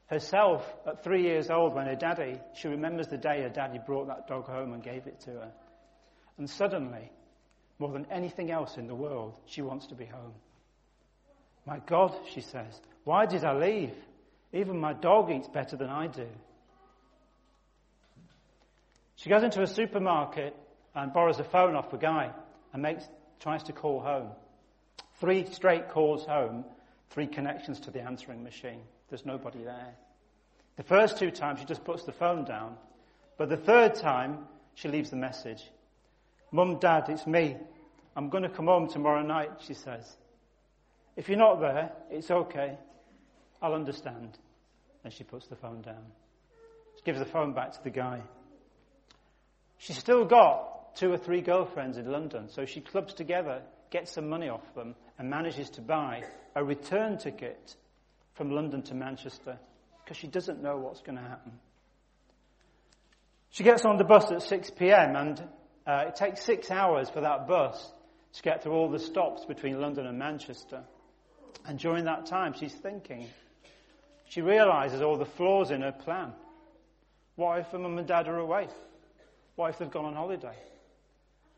Herself, 0.06 0.64
at 0.86 1.04
three 1.04 1.24
years 1.24 1.50
old, 1.50 1.74
when 1.74 1.88
her 1.88 1.96
daddy, 1.96 2.40
she 2.54 2.68
remembers 2.68 3.08
the 3.08 3.18
day 3.18 3.42
her 3.42 3.50
daddy 3.50 3.80
brought 3.86 4.08
that 4.08 4.28
dog 4.28 4.46
home 4.46 4.72
and 4.74 4.84
gave 4.84 5.08
it 5.08 5.20
to 5.22 5.32
her. 5.32 5.52
And 6.38 6.50
suddenly, 6.50 7.12
more 7.80 7.92
than 7.92 8.06
anything 8.12 8.52
else 8.52 8.78
in 8.78 8.88
the 8.88 8.96
world, 8.96 9.38
she 9.48 9.62
wants 9.62 9.88
to 9.88 9.96
be 9.96 10.06
home. 10.06 10.34
My 11.66 11.80
God, 11.80 12.16
she 12.34 12.40
says, 12.40 12.80
why 13.04 13.26
did 13.26 13.44
I 13.44 13.58
leave? 13.58 13.94
Even 14.54 14.80
my 14.80 14.94
dog 14.94 15.32
eats 15.32 15.50
better 15.50 15.76
than 15.76 15.90
I 15.90 16.08
do. 16.08 16.28
She 19.18 19.30
goes 19.30 19.44
into 19.44 19.64
a 19.64 19.68
supermarket 19.68 20.56
and 20.98 21.14
borrows 21.14 21.40
a 21.40 21.44
phone 21.44 21.76
off 21.76 21.94
a 21.94 21.98
guy 21.98 22.32
and 22.74 22.82
makes, 22.82 23.08
tries 23.40 23.64
to 23.64 23.72
call 23.72 24.00
home. 24.00 24.30
Three 25.20 25.46
straight 25.52 25.90
calls 25.90 26.26
home, 26.26 26.66
three 27.12 27.28
connections 27.28 27.80
to 27.82 27.92
the 27.92 28.02
answering 28.02 28.44
machine. 28.44 28.82
There's 29.10 29.26
nobody 29.26 29.64
there. 29.64 29.94
The 30.76 30.84
first 30.84 31.20
two 31.20 31.30
times 31.30 31.60
she 31.60 31.66
just 31.66 31.86
puts 31.86 32.04
the 32.04 32.12
phone 32.12 32.46
down, 32.46 32.76
but 33.38 33.48
the 33.48 33.58
third 33.58 33.94
time 33.96 34.40
she 34.74 34.88
leaves 34.88 35.12
the 35.12 35.16
message. 35.16 35.64
Mum, 36.52 36.80
Dad, 36.80 37.06
it's 37.10 37.28
me. 37.28 37.58
I'm 38.16 38.30
going 38.30 38.44
to 38.44 38.50
come 38.50 38.66
home 38.66 38.90
tomorrow 38.90 39.22
night, 39.22 39.52
she 39.68 39.76
says. 39.76 40.04
If 41.16 41.30
you're 41.30 41.38
not 41.38 41.60
there, 41.60 41.92
it's 42.10 42.32
okay. 42.32 42.76
I'll 43.62 43.76
understand. 43.76 44.38
and 45.04 45.14
she 45.14 45.24
puts 45.24 45.48
the 45.48 45.56
phone 45.56 45.82
down. 45.82 46.04
She 46.98 47.04
gives 47.04 47.20
the 47.20 47.26
phone 47.26 47.54
back 47.54 47.74
to 47.74 47.84
the 47.84 47.92
guy. 47.92 48.22
She's 49.78 49.98
still 49.98 50.26
got 50.26 50.77
two 50.98 51.12
or 51.12 51.18
three 51.18 51.42
girlfriends 51.42 51.98
in 51.98 52.12
London, 52.12 52.50
so 52.50 52.66
she 52.66 52.82
clubs 52.82 53.14
together, 53.14 53.62
gets 53.92 54.12
some 54.12 54.28
money 54.28 54.50
off 54.50 54.74
them, 54.74 54.96
and 55.20 55.30
manages 55.30 55.70
to 55.72 55.82
buy 55.82 56.24
a 56.56 56.64
return 56.64 57.18
ticket 57.18 57.76
from 58.34 58.52
London 58.52 58.82
to 58.84 58.96
Manchester 58.96 59.58
because 60.04 60.18
she 60.18 60.28
doesn't 60.28 60.62
know 60.62 60.78
what's 60.78 61.02
going 61.02 61.18
to 61.18 61.24
happen. 61.24 61.52
She 63.52 63.64
gets 63.64 63.86
on 63.86 63.98
the 63.98 64.04
bus 64.04 64.32
at 64.32 64.42
6 64.42 64.72
p.m. 64.72 65.16
and 65.16 65.40
uh, 65.86 66.06
it 66.08 66.16
takes 66.16 66.44
six 66.44 66.72
hours 66.72 67.10
for 67.10 67.22
that 67.22 67.48
bus 67.48 67.92
to 68.34 68.42
get 68.42 68.64
through 68.64 68.74
all 68.74 68.90
the 68.90 69.00
stops 69.00 69.46
between 69.46 69.80
London 69.80 70.06
and 70.06 70.18
Manchester. 70.18 70.84
And 71.66 71.80
during 71.80 72.06
that 72.06 72.26
time, 72.26 72.54
she's 72.54 72.74
thinking. 72.74 73.28
She 74.30 74.42
realizes 74.42 75.02
all 75.02 75.18
the 75.18 75.26
flaws 75.26 75.72
in 75.72 75.82
her 75.82 75.92
plan. 75.92 76.34
What 77.36 77.60
if 77.60 77.68
her 77.68 77.80
mum 77.80 77.98
and 77.98 78.08
dad 78.08 78.28
are 78.28 78.38
away? 78.38 78.68
What 79.56 79.70
if 79.70 79.80
they've 79.80 79.90
gone 79.90 80.06
on 80.06 80.14
holiday? 80.14 80.56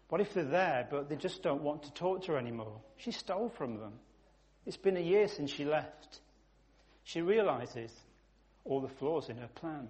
What 0.10 0.22
if 0.22 0.34
they're 0.34 0.44
there, 0.44 0.88
but 0.90 1.08
they 1.08 1.16
just 1.16 1.44
don't 1.44 1.62
want 1.62 1.84
to 1.84 1.94
talk 1.94 2.24
to 2.24 2.34
her 2.34 2.38
anymore? 2.38 2.82
She 2.98 3.12
stole 3.12 3.50
from 3.50 3.78
them. 3.78 3.94
It's 4.66 4.78
been 4.78 4.98
a 4.98 5.02
year 5.02 5.28
since 5.28 5.52
she 5.52 5.66
left. 5.66 6.20
She 7.04 7.22
realizes 7.22 7.92
all 8.66 8.82
the 8.82 8.88
flaws 8.88 9.30
in 9.30 9.38
her 9.38 9.48
plan. 9.48 9.88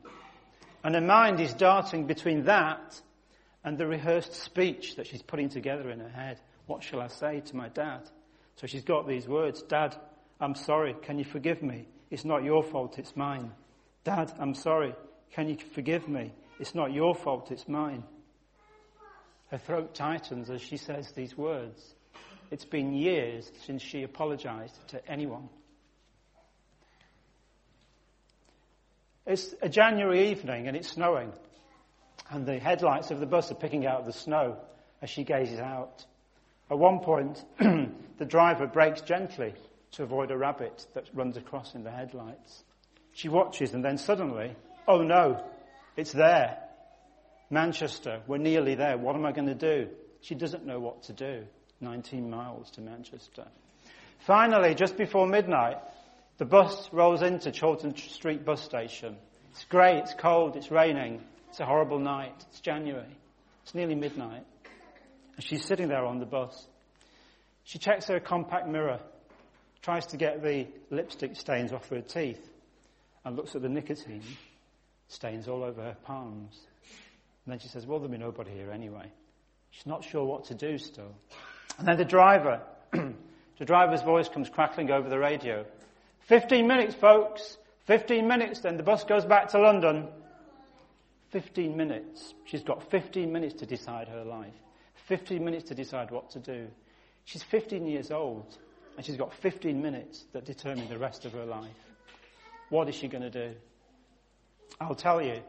And 0.83 0.95
her 0.95 1.01
mind 1.01 1.39
is 1.39 1.53
darting 1.53 2.05
between 2.05 2.43
that 2.45 3.01
and 3.63 3.77
the 3.77 3.87
rehearsed 3.87 4.33
speech 4.33 4.95
that 4.95 5.07
she's 5.07 5.21
putting 5.21 5.49
together 5.49 5.89
in 5.89 5.99
her 5.99 6.09
head. 6.09 6.39
What 6.67 6.83
shall 6.83 7.01
I 7.01 7.07
say 7.07 7.41
to 7.47 7.55
my 7.55 7.69
dad? 7.69 8.09
So 8.55 8.67
she's 8.67 8.83
got 8.83 9.07
these 9.07 9.27
words 9.27 9.61
Dad, 9.63 9.95
I'm 10.39 10.55
sorry. 10.55 10.95
Can 11.01 11.17
you 11.17 11.25
forgive 11.25 11.61
me? 11.61 11.87
It's 12.11 12.25
not 12.25 12.43
your 12.43 12.63
fault, 12.63 12.99
it's 12.99 13.15
mine. 13.15 13.51
Dad, 14.03 14.31
I'm 14.39 14.53
sorry. 14.53 14.95
Can 15.31 15.47
you 15.49 15.57
forgive 15.73 16.07
me? 16.07 16.33
It's 16.59 16.75
not 16.75 16.91
your 16.91 17.15
fault, 17.15 17.51
it's 17.51 17.67
mine. 17.67 18.03
Her 19.51 19.57
throat 19.57 19.95
tightens 19.95 20.49
as 20.49 20.61
she 20.61 20.77
says 20.77 21.11
these 21.11 21.37
words. 21.37 21.95
It's 22.51 22.65
been 22.65 22.93
years 22.93 23.51
since 23.65 23.81
she 23.81 24.03
apologized 24.03 24.75
to 24.89 25.07
anyone. 25.09 25.49
It's 29.25 29.53
a 29.61 29.69
January 29.69 30.31
evening 30.31 30.67
and 30.67 30.75
it's 30.75 30.89
snowing, 30.89 31.31
and 32.31 32.47
the 32.47 32.57
headlights 32.57 33.11
of 33.11 33.19
the 33.19 33.27
bus 33.27 33.51
are 33.51 33.55
picking 33.55 33.85
out 33.85 34.05
the 34.05 34.13
snow 34.13 34.57
as 35.01 35.09
she 35.09 35.23
gazes 35.23 35.59
out. 35.59 36.05
At 36.71 36.79
one 36.79 36.99
point, 36.99 37.43
the 37.59 38.25
driver 38.25 38.65
brakes 38.65 39.01
gently 39.01 39.53
to 39.91 40.03
avoid 40.03 40.31
a 40.31 40.37
rabbit 40.37 40.85
that 40.93 41.09
runs 41.13 41.37
across 41.37 41.75
in 41.75 41.83
the 41.83 41.91
headlights. 41.91 42.63
She 43.11 43.29
watches 43.29 43.73
and 43.73 43.83
then 43.83 43.97
suddenly, 43.97 44.55
oh 44.87 45.01
no, 45.01 45.43
it's 45.95 46.11
there. 46.11 46.57
Manchester, 47.49 48.21
we're 48.27 48.37
nearly 48.37 48.75
there. 48.75 48.97
What 48.97 49.15
am 49.15 49.25
I 49.25 49.31
going 49.31 49.47
to 49.47 49.55
do? 49.55 49.89
She 50.21 50.35
doesn't 50.35 50.65
know 50.65 50.79
what 50.79 51.03
to 51.03 51.13
do. 51.13 51.45
19 51.81 52.29
miles 52.29 52.69
to 52.71 52.81
Manchester. 52.81 53.45
Finally, 54.25 54.75
just 54.75 54.97
before 54.97 55.25
midnight, 55.25 55.77
the 56.37 56.45
bus 56.45 56.89
rolls 56.91 57.21
into 57.21 57.51
Chorlton 57.51 57.95
Street 57.95 58.45
bus 58.45 58.61
station. 58.61 59.15
It's 59.51 59.63
grey, 59.65 59.97
it's 59.97 60.13
cold, 60.13 60.55
it's 60.55 60.71
raining. 60.71 61.21
It's 61.49 61.59
a 61.59 61.65
horrible 61.65 61.99
night. 61.99 62.35
It's 62.49 62.59
January. 62.59 63.15
It's 63.63 63.73
nearly 63.73 63.95
midnight. 63.95 64.45
And 65.35 65.45
she's 65.45 65.65
sitting 65.65 65.87
there 65.87 66.05
on 66.05 66.19
the 66.19 66.25
bus. 66.25 66.67
She 67.63 67.79
checks 67.79 68.07
her 68.07 68.19
compact 68.19 68.67
mirror, 68.67 68.99
tries 69.81 70.07
to 70.07 70.17
get 70.17 70.43
the 70.43 70.67
lipstick 70.89 71.35
stains 71.35 71.71
off 71.71 71.87
her 71.89 72.01
teeth, 72.01 72.45
and 73.23 73.35
looks 73.35 73.55
at 73.55 73.61
the 73.61 73.69
nicotine 73.69 74.23
stains 75.07 75.47
all 75.47 75.63
over 75.63 75.81
her 75.81 75.97
palms. 76.03 76.59
And 77.49 77.53
then 77.53 77.61
she 77.61 77.67
says, 77.67 77.87
Well, 77.87 77.97
there'll 77.97 78.11
be 78.11 78.19
nobody 78.19 78.51
here 78.51 78.69
anyway. 78.69 79.11
She's 79.71 79.87
not 79.87 80.03
sure 80.03 80.23
what 80.23 80.45
to 80.45 80.53
do 80.53 80.77
still. 80.77 81.15
And 81.79 81.87
then 81.87 81.97
the 81.97 82.05
driver, 82.05 82.61
the 82.91 83.65
driver's 83.65 84.03
voice 84.03 84.29
comes 84.29 84.49
crackling 84.49 84.91
over 84.91 85.09
the 85.09 85.17
radio. 85.17 85.65
15 86.27 86.67
minutes, 86.67 86.93
folks. 86.93 87.57
15 87.87 88.27
minutes, 88.27 88.59
then 88.59 88.77
the 88.77 88.83
bus 88.83 89.03
goes 89.03 89.25
back 89.25 89.47
to 89.47 89.59
London. 89.59 90.09
15 91.31 91.75
minutes. 91.75 92.35
She's 92.45 92.61
got 92.61 92.91
15 92.91 93.31
minutes 93.31 93.55
to 93.61 93.65
decide 93.65 94.09
her 94.09 94.23
life. 94.23 94.53
15 95.07 95.43
minutes 95.43 95.69
to 95.69 95.73
decide 95.73 96.11
what 96.11 96.29
to 96.29 96.39
do. 96.39 96.67
She's 97.25 97.41
15 97.41 97.87
years 97.87 98.11
old, 98.11 98.59
and 98.95 99.03
she's 99.03 99.17
got 99.17 99.33
15 99.33 99.81
minutes 99.81 100.23
that 100.33 100.45
determine 100.45 100.87
the 100.87 100.99
rest 100.99 101.25
of 101.25 101.33
her 101.33 101.45
life. 101.45 101.73
What 102.69 102.89
is 102.89 102.93
she 102.93 103.07
going 103.07 103.23
to 103.23 103.31
do? 103.31 103.55
I'll 104.79 104.93
tell 104.93 105.19
you. 105.19 105.41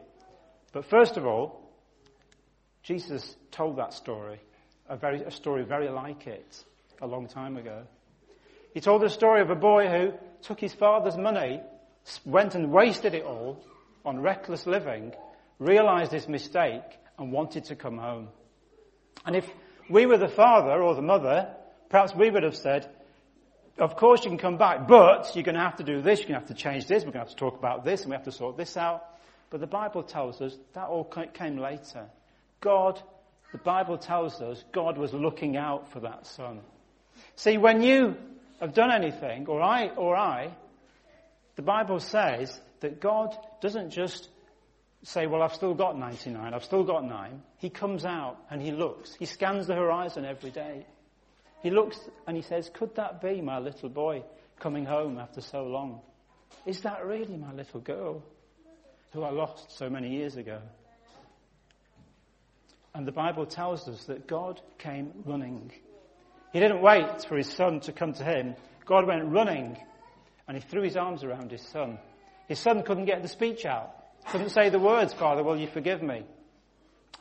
But 0.73 0.85
first 0.85 1.15
of 1.15 1.27
all, 1.27 1.61
Jesus 2.83 3.35
told 3.51 3.77
that 3.77 3.93
story, 3.93 4.39
a, 4.89 4.97
very, 4.97 5.23
a 5.23 5.31
story 5.31 5.63
very 5.63 5.89
like 5.89 6.27
it, 6.27 6.63
a 7.01 7.07
long 7.07 7.27
time 7.27 7.57
ago. 7.57 7.83
He 8.73 8.79
told 8.79 9.01
the 9.01 9.09
story 9.09 9.41
of 9.41 9.49
a 9.49 9.55
boy 9.55 9.87
who 9.87 10.13
took 10.41 10.59
his 10.59 10.73
father's 10.73 11.17
money, 11.17 11.61
went 12.25 12.55
and 12.55 12.71
wasted 12.71 13.13
it 13.13 13.23
all 13.23 13.63
on 14.03 14.19
reckless 14.19 14.65
living, 14.65 15.13
realized 15.59 16.11
his 16.11 16.27
mistake, 16.27 16.81
and 17.19 17.31
wanted 17.31 17.65
to 17.65 17.75
come 17.75 17.97
home. 17.97 18.29
And 19.25 19.35
if 19.35 19.47
we 19.89 20.05
were 20.05 20.17
the 20.17 20.27
father 20.27 20.81
or 20.81 20.95
the 20.95 21.01
mother, 21.01 21.53
perhaps 21.89 22.15
we 22.15 22.31
would 22.31 22.43
have 22.43 22.55
said, 22.55 22.89
of 23.77 23.95
course 23.95 24.23
you 24.23 24.31
can 24.31 24.39
come 24.39 24.57
back, 24.57 24.87
but 24.87 25.31
you're 25.35 25.43
going 25.43 25.55
to 25.55 25.61
have 25.61 25.77
to 25.77 25.83
do 25.83 26.01
this, 26.01 26.19
you're 26.19 26.29
going 26.29 26.41
to 26.41 26.47
have 26.47 26.55
to 26.57 26.63
change 26.63 26.87
this, 26.87 27.03
we're 27.03 27.11
going 27.11 27.25
to 27.25 27.29
have 27.29 27.29
to 27.29 27.35
talk 27.35 27.57
about 27.57 27.85
this, 27.85 28.01
and 28.01 28.09
we 28.09 28.15
have 28.15 28.25
to 28.25 28.31
sort 28.31 28.57
this 28.57 28.75
out. 28.75 29.03
But 29.51 29.59
the 29.59 29.67
Bible 29.67 30.01
tells 30.01 30.41
us 30.41 30.57
that 30.73 30.87
all 30.87 31.03
came 31.03 31.57
later. 31.57 32.09
God, 32.61 33.01
the 33.51 33.57
Bible 33.57 33.97
tells 33.97 34.41
us 34.41 34.63
God 34.71 34.97
was 34.97 35.13
looking 35.13 35.57
out 35.57 35.91
for 35.91 35.99
that 36.01 36.25
son. 36.25 36.61
See, 37.35 37.57
when 37.57 37.81
you 37.81 38.15
have 38.59 38.73
done 38.73 38.91
anything, 38.91 39.47
or 39.47 39.61
I, 39.61 39.89
or 39.89 40.15
I, 40.15 40.53
the 41.55 41.61
Bible 41.63 41.99
says 41.99 42.57
that 42.79 43.01
God 43.01 43.35
doesn't 43.59 43.91
just 43.91 44.29
say, 45.03 45.25
well, 45.25 45.41
I've 45.41 45.53
still 45.53 45.73
got 45.73 45.97
99, 45.97 46.53
I've 46.53 46.63
still 46.63 46.83
got 46.83 47.03
nine. 47.03 47.41
He 47.57 47.69
comes 47.69 48.05
out 48.05 48.37
and 48.49 48.61
he 48.61 48.71
looks. 48.71 49.15
He 49.15 49.25
scans 49.25 49.67
the 49.67 49.75
horizon 49.75 50.25
every 50.25 50.51
day. 50.51 50.85
He 51.63 51.71
looks 51.71 51.97
and 52.27 52.37
he 52.37 52.43
says, 52.43 52.69
could 52.73 52.95
that 52.95 53.21
be 53.21 53.41
my 53.41 53.59
little 53.59 53.89
boy 53.89 54.23
coming 54.59 54.85
home 54.85 55.17
after 55.17 55.41
so 55.41 55.63
long? 55.63 56.01
Is 56.65 56.81
that 56.81 57.05
really 57.05 57.37
my 57.37 57.53
little 57.53 57.79
girl 57.79 58.23
who 59.13 59.23
I 59.23 59.31
lost 59.31 59.77
so 59.77 59.89
many 59.89 60.09
years 60.09 60.37
ago? 60.37 60.61
And 62.93 63.07
the 63.07 63.11
Bible 63.11 63.45
tells 63.45 63.87
us 63.87 64.05
that 64.05 64.27
God 64.27 64.61
came 64.77 65.11
running 65.25 65.71
he 66.51 66.59
didn't 66.59 66.81
wait 66.81 67.23
for 67.27 67.37
his 67.37 67.49
son 67.49 67.79
to 67.81 67.93
come 67.93 68.13
to 68.13 68.23
him. 68.23 68.55
God 68.85 69.07
went 69.07 69.31
running 69.31 69.77
and 70.47 70.57
he 70.57 70.61
threw 70.61 70.81
his 70.81 70.97
arms 70.97 71.23
around 71.23 71.51
his 71.51 71.61
son. 71.61 71.97
His 72.47 72.59
son 72.59 72.83
couldn't 72.83 73.05
get 73.05 73.21
the 73.21 73.29
speech 73.29 73.65
out. 73.65 73.95
Couldn't 74.31 74.49
say 74.49 74.69
the 74.69 74.79
words, 74.79 75.13
Father, 75.13 75.43
will 75.43 75.57
you 75.57 75.67
forgive 75.67 76.03
me? 76.03 76.23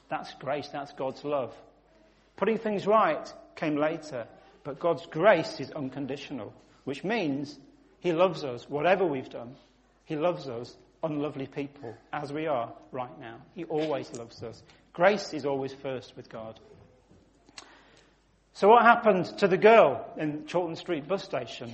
That's 0.08 0.34
grace. 0.34 0.68
That's 0.68 0.92
God's 0.92 1.24
love. 1.24 1.54
Putting 2.36 2.58
things 2.58 2.86
right 2.86 3.32
came 3.54 3.76
later, 3.76 4.26
but 4.64 4.80
God's 4.80 5.06
grace 5.06 5.60
is 5.60 5.70
unconditional, 5.70 6.52
which 6.84 7.04
means 7.04 7.58
he 8.00 8.12
loves 8.12 8.42
us, 8.42 8.68
whatever 8.68 9.06
we've 9.06 9.30
done. 9.30 9.54
He 10.04 10.16
loves 10.16 10.48
us, 10.48 10.76
unlovely 11.02 11.46
people, 11.46 11.94
as 12.12 12.32
we 12.32 12.46
are 12.46 12.72
right 12.92 13.18
now. 13.20 13.38
He 13.54 13.64
always 13.64 14.12
loves 14.14 14.42
us. 14.42 14.62
Grace 14.92 15.32
is 15.32 15.46
always 15.46 15.72
first 15.72 16.16
with 16.16 16.28
God. 16.28 16.58
So 18.52 18.68
what 18.68 18.82
happened 18.82 19.26
to 19.38 19.48
the 19.48 19.56
girl 19.56 20.04
in 20.16 20.46
Chorlton 20.50 20.76
Street 20.76 21.08
bus 21.08 21.24
station? 21.24 21.72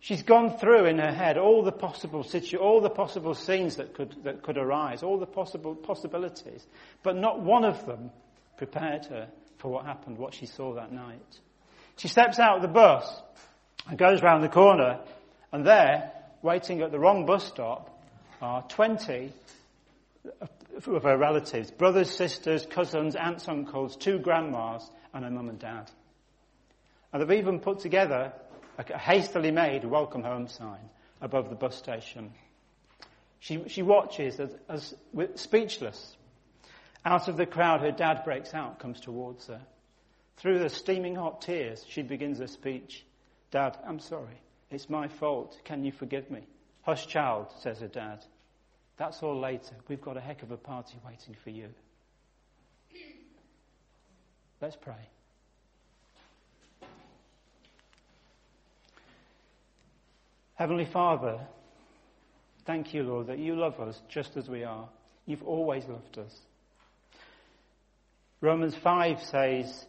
She's 0.00 0.22
gone 0.22 0.58
through 0.58 0.86
in 0.86 0.98
her 0.98 1.12
head 1.12 1.38
all 1.38 1.62
the 1.62 1.70
possible 1.70 2.24
situ- 2.24 2.58
all 2.58 2.80
the 2.80 2.90
possible 2.90 3.34
scenes 3.34 3.76
that 3.76 3.94
could, 3.94 4.24
that 4.24 4.42
could 4.42 4.58
arise, 4.58 5.02
all 5.02 5.18
the 5.18 5.26
possible 5.26 5.76
possibilities, 5.76 6.66
but 7.04 7.16
not 7.16 7.40
one 7.40 7.64
of 7.64 7.86
them 7.86 8.10
prepared 8.56 9.06
her 9.06 9.28
for 9.58 9.70
what 9.70 9.86
happened, 9.86 10.18
what 10.18 10.34
she 10.34 10.46
saw 10.46 10.74
that 10.74 10.90
night. 10.90 11.40
She 11.98 12.08
steps 12.08 12.40
out 12.40 12.56
of 12.56 12.62
the 12.62 12.68
bus 12.68 13.22
and 13.88 13.96
goes 13.96 14.22
round 14.22 14.42
the 14.42 14.48
corner, 14.48 14.98
and 15.52 15.66
there, 15.66 16.10
waiting 16.42 16.80
at 16.82 16.90
the 16.90 16.98
wrong 16.98 17.26
bus 17.26 17.46
stop, 17.46 17.88
are 18.40 18.62
20 18.62 19.32
of 20.86 21.02
her 21.02 21.16
relatives 21.16 21.70
brothers, 21.70 22.10
sisters, 22.10 22.66
cousins, 22.66 23.14
aunts, 23.14 23.46
uncles, 23.48 23.96
two 23.96 24.18
grandmas, 24.18 24.88
and 25.12 25.24
her 25.24 25.30
mum 25.30 25.48
and 25.48 25.58
dad. 25.58 25.90
And 27.12 27.22
they've 27.22 27.38
even 27.38 27.60
put 27.60 27.80
together 27.80 28.32
a 28.78 28.98
hastily 28.98 29.50
made 29.50 29.84
welcome 29.84 30.22
home 30.22 30.48
sign 30.48 30.80
above 31.20 31.50
the 31.50 31.54
bus 31.54 31.76
station. 31.76 32.32
She, 33.38 33.68
she 33.68 33.82
watches 33.82 34.40
as, 34.40 34.54
as 34.68 34.94
speechless. 35.34 36.16
Out 37.04 37.28
of 37.28 37.36
the 37.36 37.46
crowd, 37.46 37.80
her 37.80 37.90
dad 37.90 38.22
breaks 38.24 38.54
out, 38.54 38.78
comes 38.78 39.00
towards 39.00 39.48
her. 39.48 39.60
Through 40.36 40.60
the 40.60 40.68
steaming 40.68 41.16
hot 41.16 41.42
tears, 41.42 41.84
she 41.88 42.02
begins 42.02 42.38
her 42.38 42.46
speech. 42.46 43.04
Dad, 43.50 43.76
I'm 43.86 43.98
sorry. 43.98 44.40
It's 44.72 44.88
my 44.88 45.06
fault. 45.06 45.60
Can 45.64 45.84
you 45.84 45.92
forgive 45.92 46.30
me? 46.30 46.40
Hush, 46.82 47.06
child, 47.06 47.48
says 47.60 47.80
her 47.80 47.88
dad. 47.88 48.24
That's 48.96 49.22
all 49.22 49.38
later. 49.38 49.74
We've 49.86 50.00
got 50.00 50.16
a 50.16 50.20
heck 50.20 50.42
of 50.42 50.50
a 50.50 50.56
party 50.56 50.98
waiting 51.06 51.36
for 51.44 51.50
you. 51.50 51.68
Let's 54.60 54.76
pray. 54.76 54.94
Heavenly 60.54 60.84
Father, 60.84 61.40
thank 62.64 62.94
you, 62.94 63.02
Lord, 63.02 63.26
that 63.26 63.38
you 63.38 63.56
love 63.56 63.80
us 63.80 64.00
just 64.08 64.36
as 64.36 64.48
we 64.48 64.64
are. 64.64 64.88
You've 65.26 65.42
always 65.42 65.84
loved 65.86 66.18
us. 66.18 66.34
Romans 68.40 68.74
5 68.76 69.22
says, 69.22 69.86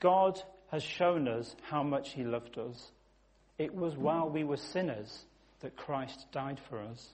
God 0.00 0.40
has 0.70 0.82
shown 0.82 1.28
us 1.28 1.54
how 1.62 1.82
much 1.82 2.12
he 2.12 2.24
loved 2.24 2.58
us. 2.58 2.90
It 3.58 3.74
was 3.74 3.96
while 3.96 4.28
we 4.28 4.44
were 4.44 4.56
sinners 4.56 5.24
that 5.60 5.76
Christ 5.76 6.26
died 6.32 6.60
for 6.68 6.80
us. 6.80 7.08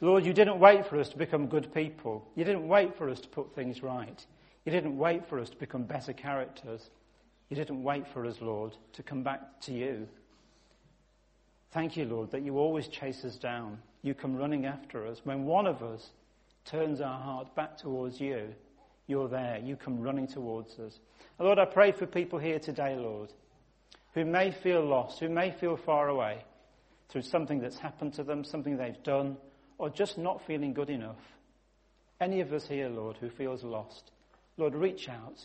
Lord, 0.00 0.26
you 0.26 0.32
didn't 0.32 0.58
wait 0.58 0.86
for 0.86 0.98
us 1.00 1.08
to 1.10 1.16
become 1.16 1.46
good 1.46 1.72
people. 1.72 2.26
You 2.34 2.44
didn't 2.44 2.68
wait 2.68 2.96
for 2.96 3.08
us 3.08 3.20
to 3.20 3.28
put 3.28 3.54
things 3.54 3.82
right. 3.82 4.24
You 4.64 4.72
didn't 4.72 4.98
wait 4.98 5.26
for 5.28 5.38
us 5.40 5.48
to 5.50 5.56
become 5.56 5.84
better 5.84 6.12
characters. 6.12 6.90
You 7.48 7.56
didn't 7.56 7.82
wait 7.82 8.06
for 8.12 8.26
us, 8.26 8.36
Lord, 8.40 8.76
to 8.94 9.02
come 9.02 9.22
back 9.22 9.60
to 9.62 9.72
you. 9.72 10.06
Thank 11.72 11.96
you, 11.96 12.04
Lord, 12.04 12.30
that 12.32 12.42
you 12.42 12.58
always 12.58 12.88
chase 12.88 13.24
us 13.24 13.36
down. 13.36 13.78
You 14.02 14.14
come 14.14 14.36
running 14.36 14.66
after 14.66 15.06
us. 15.06 15.20
When 15.24 15.44
one 15.44 15.66
of 15.66 15.82
us 15.82 16.10
turns 16.64 17.00
our 17.00 17.18
heart 17.18 17.54
back 17.54 17.76
towards 17.76 18.20
you, 18.20 18.54
you're 19.06 19.28
there. 19.28 19.58
You 19.62 19.76
come 19.76 20.00
running 20.00 20.26
towards 20.26 20.78
us. 20.78 20.98
Lord, 21.38 21.58
I 21.58 21.64
pray 21.64 21.92
for 21.92 22.06
people 22.06 22.38
here 22.38 22.58
today, 22.58 22.96
Lord, 22.96 23.32
who 24.16 24.24
may 24.24 24.50
feel 24.50 24.82
lost, 24.82 25.20
who 25.20 25.28
may 25.28 25.50
feel 25.50 25.76
far 25.76 26.08
away 26.08 26.42
through 27.10 27.20
something 27.20 27.60
that's 27.60 27.78
happened 27.78 28.14
to 28.14 28.24
them, 28.24 28.42
something 28.42 28.78
they've 28.78 29.02
done, 29.02 29.36
or 29.76 29.90
just 29.90 30.16
not 30.16 30.44
feeling 30.46 30.72
good 30.72 30.88
enough. 30.88 31.20
Any 32.18 32.40
of 32.40 32.50
us 32.54 32.66
here, 32.66 32.88
Lord, 32.88 33.18
who 33.18 33.28
feels 33.28 33.62
lost, 33.62 34.10
Lord, 34.56 34.74
reach 34.74 35.10
out. 35.10 35.44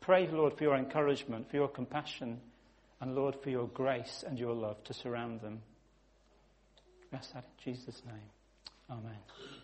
Pray, 0.00 0.28
Lord, 0.28 0.56
for 0.56 0.62
your 0.62 0.76
encouragement, 0.76 1.50
for 1.50 1.56
your 1.56 1.66
compassion, 1.66 2.40
and 3.00 3.16
Lord, 3.16 3.34
for 3.42 3.50
your 3.50 3.66
grace 3.66 4.22
and 4.24 4.38
your 4.38 4.54
love 4.54 4.82
to 4.84 4.94
surround 4.94 5.40
them. 5.40 5.60
Ask 7.12 7.34
that 7.34 7.44
in 7.66 7.74
Jesus' 7.74 8.02
name. 8.06 8.30
Amen. 8.88 9.55